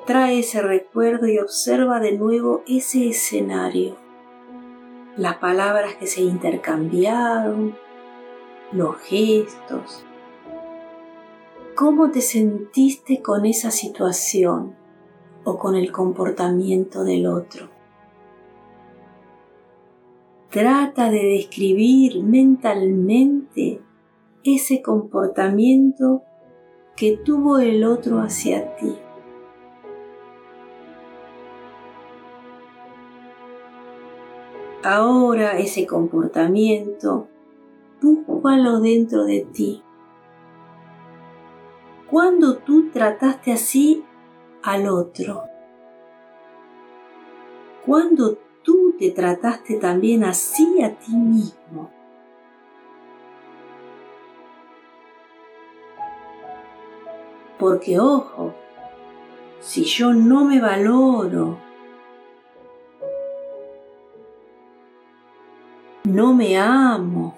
Trae 0.06 0.40
ese 0.40 0.60
recuerdo 0.60 1.26
y 1.26 1.38
observa 1.38 2.00
de 2.00 2.18
nuevo 2.18 2.62
ese 2.66 3.08
escenario, 3.08 3.96
las 5.16 5.36
palabras 5.36 5.94
que 5.94 6.06
se 6.06 6.22
intercambiaron, 6.22 7.74
los 8.72 8.96
gestos. 8.98 10.04
¿Cómo 11.74 12.10
te 12.10 12.20
sentiste 12.20 13.22
con 13.22 13.46
esa 13.46 13.70
situación? 13.70 14.84
o 15.44 15.58
con 15.58 15.76
el 15.76 15.92
comportamiento 15.92 17.04
del 17.04 17.26
otro. 17.26 17.68
Trata 20.50 21.10
de 21.10 21.22
describir 21.22 22.22
mentalmente 22.22 23.80
ese 24.42 24.82
comportamiento 24.82 26.22
que 26.96 27.16
tuvo 27.16 27.58
el 27.58 27.84
otro 27.84 28.20
hacia 28.20 28.76
ti. 28.76 28.94
Ahora 34.84 35.58
ese 35.58 35.86
comportamiento, 35.86 37.26
búscalo 38.02 38.80
dentro 38.80 39.24
de 39.24 39.40
ti. 39.50 39.82
Cuando 42.10 42.58
tú 42.58 42.90
trataste 42.90 43.52
así 43.52 44.04
al 44.62 44.86
otro. 44.86 45.44
Cuando 47.86 48.36
tú 48.62 48.94
te 48.98 49.10
trataste 49.10 49.76
también 49.76 50.22
así 50.22 50.82
a 50.82 50.94
ti 50.94 51.16
mismo. 51.16 51.90
Porque 57.58 57.98
ojo, 57.98 58.52
si 59.60 59.84
yo 59.84 60.12
no 60.12 60.44
me 60.44 60.60
valoro, 60.60 61.56
no 66.14 66.32
me 66.32 66.56
amo, 66.56 67.36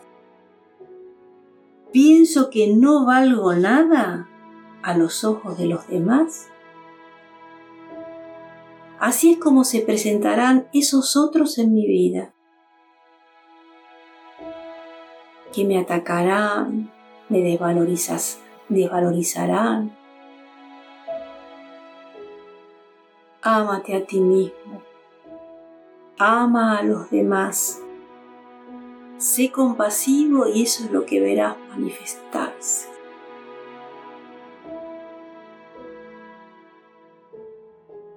pienso 1.92 2.50
que 2.50 2.74
no 2.74 3.06
valgo 3.06 3.54
nada 3.54 4.28
a 4.82 4.96
los 4.96 5.24
ojos 5.24 5.56
de 5.58 5.66
los 5.66 5.88
demás, 5.88 6.50
Así 8.98 9.32
es 9.32 9.38
como 9.38 9.64
se 9.64 9.82
presentarán 9.82 10.68
esos 10.72 11.16
otros 11.16 11.58
en 11.58 11.74
mi 11.74 11.86
vida, 11.86 12.32
que 15.52 15.66
me 15.66 15.78
atacarán, 15.78 16.90
me 17.28 17.42
desvalorizas, 17.42 18.40
desvalorizarán. 18.68 19.94
Ámate 23.42 23.96
a 23.96 24.06
ti 24.06 24.20
mismo, 24.20 24.82
ama 26.18 26.78
a 26.78 26.82
los 26.82 27.10
demás, 27.10 27.82
sé 29.18 29.50
compasivo 29.50 30.46
y 30.46 30.62
eso 30.62 30.84
es 30.84 30.90
lo 30.90 31.06
que 31.06 31.20
verás 31.20 31.56
manifestarse. 31.70 32.88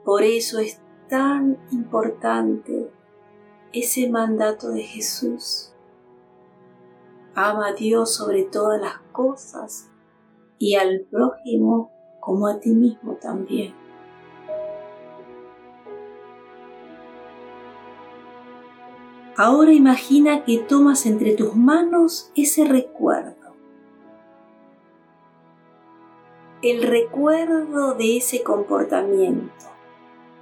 Por 0.03 0.23
eso 0.23 0.59
es 0.59 0.81
tan 1.07 1.57
importante 1.71 2.91
ese 3.71 4.09
mandato 4.09 4.69
de 4.69 4.81
Jesús. 4.81 5.71
Ama 7.35 7.69
a 7.69 7.73
Dios 7.73 8.15
sobre 8.15 8.43
todas 8.43 8.81
las 8.81 8.97
cosas 9.11 9.89
y 10.57 10.75
al 10.75 11.05
prójimo 11.09 11.91
como 12.19 12.47
a 12.47 12.59
ti 12.59 12.71
mismo 12.71 13.15
también. 13.15 13.88
Ahora 19.41 19.71
imagina 19.71 20.43
que 20.43 20.57
tomas 20.57 21.05
entre 21.05 21.33
tus 21.33 21.55
manos 21.55 22.29
ese 22.35 22.65
recuerdo. 22.65 23.55
El 26.61 26.83
recuerdo 26.83 27.93
de 27.93 28.17
ese 28.17 28.43
comportamiento 28.43 29.69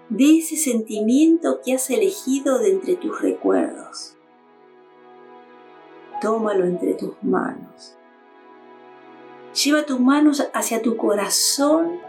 de 0.09 0.37
ese 0.37 0.55
sentimiento 0.55 1.59
que 1.63 1.73
has 1.73 1.89
elegido 1.89 2.59
de 2.59 2.71
entre 2.71 2.95
tus 2.95 3.21
recuerdos. 3.21 4.15
Tómalo 6.21 6.65
entre 6.65 6.93
tus 6.93 7.11
manos. 7.21 7.95
Lleva 9.53 9.85
tus 9.85 9.99
manos 9.99 10.47
hacia 10.53 10.81
tu 10.81 10.97
corazón 10.97 11.99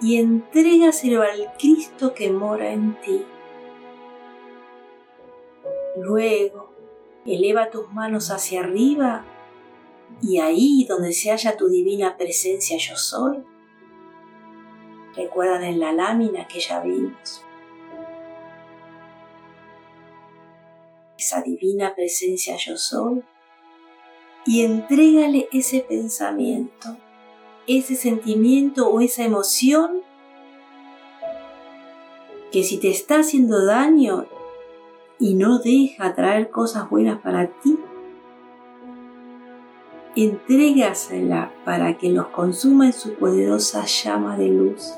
y 0.00 0.16
entrégaselo 0.18 1.22
al 1.22 1.52
Cristo 1.58 2.14
que 2.14 2.30
mora 2.30 2.72
en 2.72 2.98
ti. 3.00 3.24
Luego, 5.96 6.70
eleva 7.26 7.70
tus 7.70 7.90
manos 7.92 8.30
hacia 8.30 8.60
arriba 8.60 9.24
y 10.22 10.38
ahí 10.38 10.84
donde 10.88 11.12
se 11.12 11.30
halla 11.30 11.56
tu 11.56 11.68
divina 11.68 12.16
presencia 12.16 12.76
yo 12.78 12.96
soy, 12.96 13.42
recuerdan 15.14 15.64
en 15.64 15.80
la 15.80 15.92
lámina 15.92 16.46
que 16.46 16.60
ya 16.60 16.80
vimos. 16.80 17.44
Esa 21.18 21.42
divina 21.42 21.94
presencia 21.94 22.56
yo 22.56 22.76
soy 22.76 23.22
y 24.46 24.64
entrégale 24.64 25.48
ese 25.52 25.80
pensamiento, 25.80 26.96
ese 27.66 27.94
sentimiento 27.94 28.88
o 28.88 29.00
esa 29.00 29.24
emoción 29.24 30.02
que 32.50 32.64
si 32.64 32.78
te 32.78 32.90
está 32.90 33.20
haciendo 33.20 33.64
daño 33.64 34.26
y 35.20 35.34
no 35.34 35.58
deja 35.58 36.14
traer 36.14 36.50
cosas 36.50 36.88
buenas 36.88 37.20
para 37.20 37.46
ti, 37.60 37.78
entrégasela 40.16 41.52
para 41.64 41.98
que 41.98 42.10
los 42.10 42.28
consuma 42.28 42.86
en 42.86 42.92
su 42.92 43.14
poderosa 43.14 43.84
llama 43.84 44.36
de 44.36 44.48
luz 44.48 44.94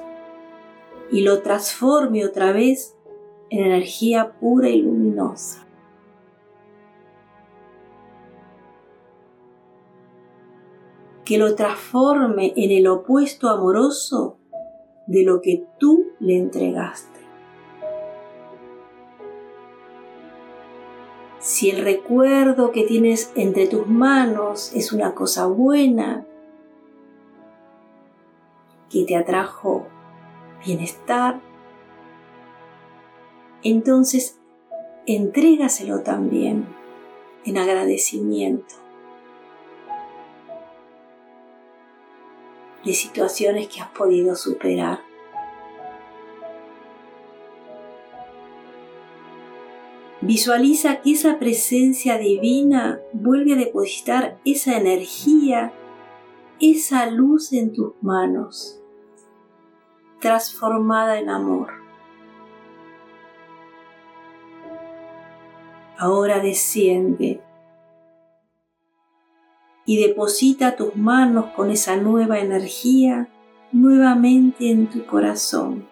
y 1.10 1.22
lo 1.22 1.42
transforme 1.42 2.24
otra 2.24 2.52
vez 2.52 2.96
en 3.50 3.66
energía 3.66 4.32
pura 4.40 4.70
y 4.70 4.80
luminosa. 4.80 5.66
Que 11.24 11.36
lo 11.36 11.54
transforme 11.54 12.54
en 12.56 12.70
el 12.70 12.86
opuesto 12.86 13.50
amoroso 13.50 14.38
de 15.06 15.24
lo 15.24 15.42
que 15.42 15.66
tú 15.78 16.06
le 16.18 16.38
entregaste. 16.38 17.11
Si 21.42 21.70
el 21.70 21.82
recuerdo 21.82 22.70
que 22.70 22.84
tienes 22.84 23.32
entre 23.34 23.66
tus 23.66 23.88
manos 23.88 24.70
es 24.76 24.92
una 24.92 25.12
cosa 25.12 25.46
buena, 25.46 26.24
que 28.88 29.04
te 29.04 29.16
atrajo 29.16 29.88
bienestar, 30.64 31.40
entonces 33.64 34.38
entrégaselo 35.06 36.02
también 36.02 36.64
en 37.44 37.58
agradecimiento 37.58 38.76
de 42.84 42.94
situaciones 42.94 43.66
que 43.66 43.80
has 43.80 43.88
podido 43.88 44.36
superar. 44.36 45.11
Visualiza 50.22 51.00
que 51.02 51.10
esa 51.10 51.40
presencia 51.40 52.16
divina 52.16 53.00
vuelve 53.12 53.54
a 53.54 53.56
depositar 53.56 54.38
esa 54.44 54.76
energía, 54.76 55.72
esa 56.60 57.10
luz 57.10 57.52
en 57.52 57.72
tus 57.72 57.94
manos, 58.02 58.80
transformada 60.20 61.18
en 61.18 61.28
amor. 61.28 61.72
Ahora 65.98 66.38
desciende 66.38 67.40
y 69.84 70.00
deposita 70.06 70.76
tus 70.76 70.94
manos 70.94 71.46
con 71.56 71.68
esa 71.72 71.96
nueva 71.96 72.38
energía 72.38 73.28
nuevamente 73.72 74.70
en 74.70 74.88
tu 74.88 75.04
corazón. 75.04 75.91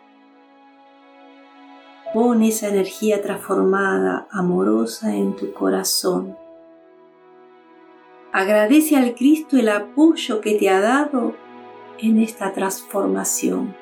Pon 2.13 2.43
esa 2.43 2.67
energía 2.67 3.23
transformada, 3.23 4.27
amorosa 4.33 5.15
en 5.15 5.37
tu 5.37 5.53
corazón. 5.53 6.37
Agradece 8.33 8.97
al 8.97 9.15
Cristo 9.15 9.57
el 9.57 9.69
apoyo 9.69 10.41
que 10.41 10.57
te 10.57 10.71
ha 10.71 10.81
dado 10.81 11.37
en 12.01 12.19
esta 12.19 12.53
transformación. 12.53 13.77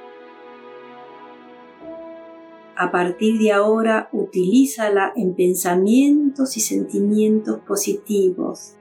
A 2.77 2.91
partir 2.91 3.39
de 3.39 3.53
ahora, 3.53 4.11
utilízala 4.13 5.11
en 5.17 5.35
pensamientos 5.35 6.59
y 6.59 6.61
sentimientos 6.61 7.61
positivos, 7.61 8.75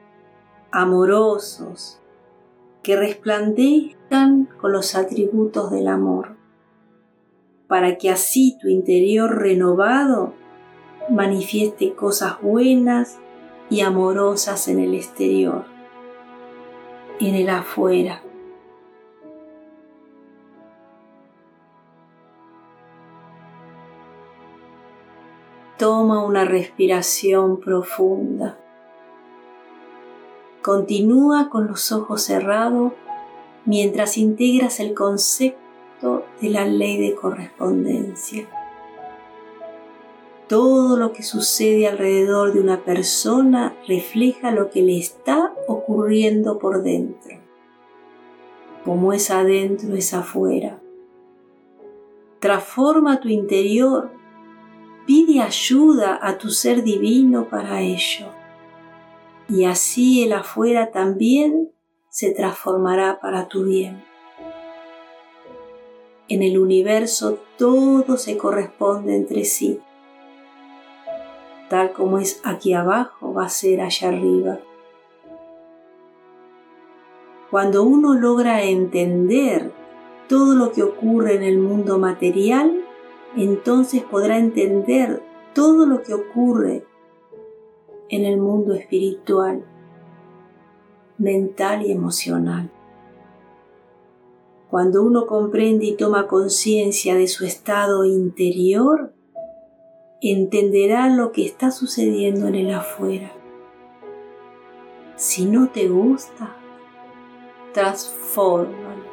amorosos, 0.72 2.02
que 2.84 2.98
resplandezcan 2.98 4.50
con 4.60 4.74
los 4.74 4.94
atributos 4.94 5.72
del 5.72 5.88
amor 5.88 6.37
para 7.68 7.98
que 7.98 8.10
así 8.10 8.58
tu 8.60 8.70
interior 8.70 9.38
renovado 9.38 10.34
manifieste 11.10 11.94
cosas 11.94 12.42
buenas 12.42 13.20
y 13.70 13.82
amorosas 13.82 14.68
en 14.68 14.80
el 14.80 14.94
exterior, 14.94 15.66
en 17.20 17.36
el 17.36 17.50
afuera. 17.50 18.22
Toma 25.78 26.24
una 26.24 26.44
respiración 26.44 27.60
profunda. 27.60 28.58
Continúa 30.64 31.50
con 31.50 31.68
los 31.68 31.92
ojos 31.92 32.24
cerrados 32.24 32.94
mientras 33.66 34.18
integras 34.18 34.80
el 34.80 34.94
concepto 34.96 35.67
de 36.02 36.50
la 36.50 36.66
ley 36.66 36.98
de 36.98 37.16
correspondencia. 37.16 38.48
Todo 40.48 40.96
lo 40.96 41.12
que 41.12 41.24
sucede 41.24 41.88
alrededor 41.88 42.54
de 42.54 42.62
una 42.62 42.84
persona 42.84 43.76
refleja 43.88 44.52
lo 44.52 44.70
que 44.70 44.82
le 44.82 44.98
está 44.98 45.54
ocurriendo 45.68 46.58
por 46.58 46.84
dentro. 46.84 47.38
Como 48.86 49.12
es 49.12 49.30
adentro 49.30 49.96
es 49.96 50.14
afuera. 50.14 50.80
Transforma 52.40 53.20
tu 53.20 53.28
interior. 53.28 54.12
Pide 55.06 55.42
ayuda 55.42 56.18
a 56.22 56.38
tu 56.38 56.50
ser 56.50 56.84
divino 56.84 57.50
para 57.50 57.82
ello. 57.82 58.28
Y 59.50 59.66
así 59.66 60.24
el 60.24 60.34
afuera 60.34 60.92
también 60.92 61.72
se 62.10 62.32
transformará 62.32 63.20
para 63.20 63.48
tu 63.50 63.66
bien. 63.66 64.07
En 66.30 66.44
el 66.44 66.58
universo 66.58 67.40
todo 67.58 68.18
se 68.18 68.38
corresponde 68.38 69.16
entre 69.16 69.46
sí. 69.46 69.80
Tal 71.70 71.94
como 71.94 72.20
es 72.20 72.42
aquí 72.44 72.74
abajo 72.74 73.34
va 73.34 73.46
a 73.46 73.50
ser 73.50 73.82
allá 73.82 74.10
arriba. 74.10 74.60
Cuando 77.50 77.84
uno 77.84 78.14
logra 78.14 78.64
entender 78.64 79.72
todo 80.28 80.54
lo 80.56 80.74
que 80.74 80.84
ocurre 80.84 81.36
en 81.36 81.44
el 81.44 81.60
mundo 81.60 81.98
material, 81.98 82.84
entonces 83.38 84.04
podrá 84.04 84.38
entender 84.38 85.24
todo 85.54 85.86
lo 85.86 86.04
que 86.04 86.14
ocurre 86.14 86.84
en 88.10 88.26
el 88.26 88.38
mundo 88.38 88.74
espiritual, 88.74 89.66
mental 91.18 91.86
y 91.86 91.92
emocional. 91.92 92.70
Cuando 94.70 95.02
uno 95.02 95.28
comprende 95.28 95.86
y 95.86 95.96
toma 95.96 96.28
conciencia 96.28 97.16
de 97.16 97.28
su 97.28 97.46
estado 97.46 98.04
interior, 98.04 99.14
entenderá 100.22 101.10
lo 101.10 101.32
que 101.32 101.46
está 101.46 101.72
sucediendo 101.72 102.48
en 102.48 102.56
el 102.56 102.74
afuera. 102.74 103.32
Si 105.16 105.46
no 105.46 105.70
te 105.70 105.88
gusta, 105.88 106.56
transfórmalo. 107.74 109.08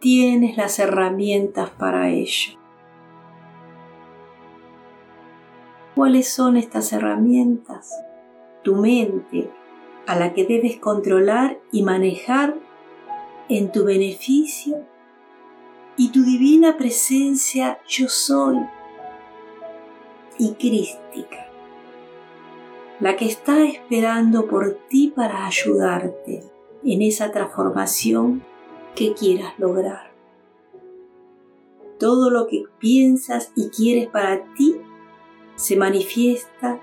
Tienes 0.00 0.56
las 0.56 0.78
herramientas 0.78 1.70
para 1.70 2.08
ello. 2.08 2.58
¿Cuáles 5.94 6.28
son 6.28 6.56
estas 6.56 6.92
herramientas? 6.92 7.92
Tu 8.62 8.74
mente, 8.74 9.50
a 10.06 10.18
la 10.18 10.32
que 10.32 10.44
debes 10.44 10.78
controlar 10.78 11.60
y 11.70 11.82
manejar 11.82 12.63
en 13.48 13.70
tu 13.72 13.84
beneficio 13.84 14.84
y 15.96 16.10
tu 16.10 16.22
divina 16.24 16.76
presencia 16.76 17.78
yo 17.86 18.08
soy 18.08 18.58
y 20.38 20.54
crística, 20.54 21.46
la 23.00 23.16
que 23.16 23.26
está 23.26 23.64
esperando 23.64 24.46
por 24.46 24.74
ti 24.88 25.12
para 25.14 25.46
ayudarte 25.46 26.42
en 26.84 27.02
esa 27.02 27.30
transformación 27.30 28.42
que 28.94 29.14
quieras 29.14 29.54
lograr. 29.58 30.12
Todo 31.98 32.30
lo 32.30 32.46
que 32.46 32.64
piensas 32.78 33.52
y 33.54 33.68
quieres 33.68 34.08
para 34.08 34.42
ti 34.54 34.76
se 35.54 35.76
manifiesta 35.76 36.80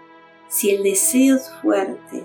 si 0.48 0.70
el 0.72 0.84
deseo 0.84 1.36
es 1.36 1.52
fuerte 1.62 2.24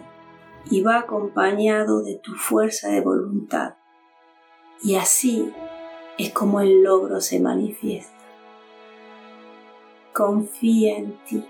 y 0.70 0.82
va 0.82 0.99
acompañado 0.99 2.03
de 2.03 2.16
tu 2.16 2.34
fuerza 2.34 2.89
de 2.89 3.01
voluntad. 3.01 3.74
Y 4.83 4.97
así 4.97 5.53
es 6.18 6.33
como 6.33 6.61
el 6.61 6.83
logro 6.83 7.20
se 7.20 7.41
manifiesta. 7.41 8.14
Confía 10.12 10.97
en 10.97 11.18
ti. 11.24 11.45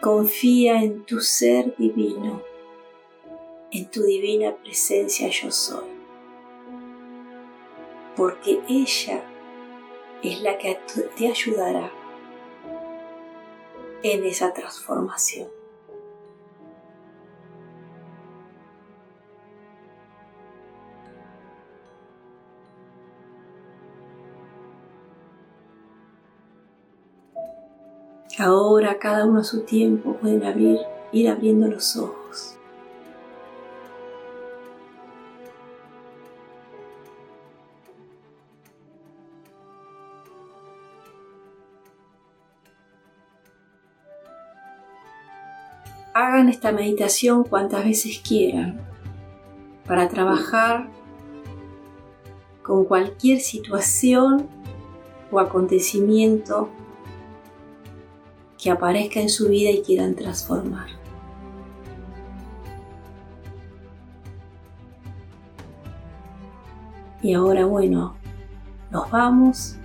Confía 0.00 0.82
en 0.82 1.04
tu 1.04 1.20
ser 1.20 1.76
divino, 1.76 2.42
en 3.70 3.90
tu 3.90 4.02
divina 4.02 4.56
presencia 4.56 5.28
yo 5.28 5.50
soy. 5.50 5.84
Porque 8.16 8.60
ella 8.68 9.22
es 10.22 10.42
la 10.42 10.56
que 10.56 10.78
te 11.16 11.28
ayudará 11.28 11.92
en 14.02 14.24
esa 14.24 14.52
transformación. 14.52 15.59
Ahora 28.40 28.98
cada 28.98 29.26
uno 29.26 29.40
a 29.40 29.44
su 29.44 29.64
tiempo 29.64 30.14
pueden 30.14 30.42
abrir, 30.44 30.78
ir 31.12 31.28
abriendo 31.28 31.68
los 31.68 31.94
ojos. 31.98 32.56
Hagan 46.14 46.48
esta 46.48 46.72
meditación 46.72 47.44
cuantas 47.44 47.84
veces 47.84 48.22
quieran 48.26 48.80
para 49.86 50.08
trabajar 50.08 50.88
con 52.62 52.86
cualquier 52.86 53.40
situación 53.40 54.48
o 55.30 55.40
acontecimiento 55.40 56.70
que 58.60 58.70
aparezca 58.70 59.20
en 59.20 59.30
su 59.30 59.48
vida 59.48 59.70
y 59.70 59.82
quieran 59.82 60.14
transformar. 60.14 60.88
Y 67.22 67.34
ahora 67.34 67.64
bueno, 67.64 68.16
nos 68.90 69.10
vamos. 69.10 69.76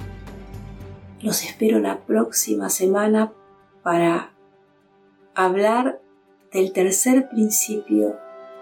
Los 1.21 1.43
espero 1.43 1.79
la 1.79 1.99
próxima 1.99 2.69
semana 2.69 3.33
para 3.81 4.31
hablar 5.33 6.01
del 6.51 6.71
tercer 6.71 7.29
principio 7.29 8.17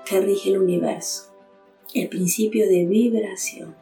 que 0.06 0.20
rige 0.20 0.50
el 0.50 0.60
universo, 0.60 1.34
el 1.94 2.10
principio 2.10 2.68
de 2.68 2.86
vibración. 2.86 3.76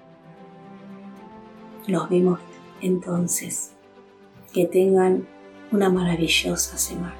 Nos 1.87 2.09
vemos 2.09 2.39
entonces. 2.81 3.73
Que 4.53 4.65
tengan 4.65 5.27
una 5.71 5.89
maravillosa 5.89 6.77
semana. 6.77 7.15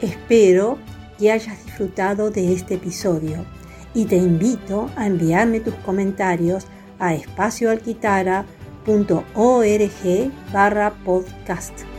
Espero 0.00 0.78
que 1.18 1.30
hayas 1.30 1.64
disfrutado 1.64 2.30
de 2.30 2.52
este 2.52 2.74
episodio 2.74 3.44
y 3.94 4.06
te 4.06 4.16
invito 4.16 4.90
a 4.96 5.06
enviarme 5.06 5.60
tus 5.60 5.74
comentarios 5.76 6.66
a 6.98 7.14
espacioalquitara.org 7.14 8.61
barra 10.52 10.90
podcast. 11.04 11.91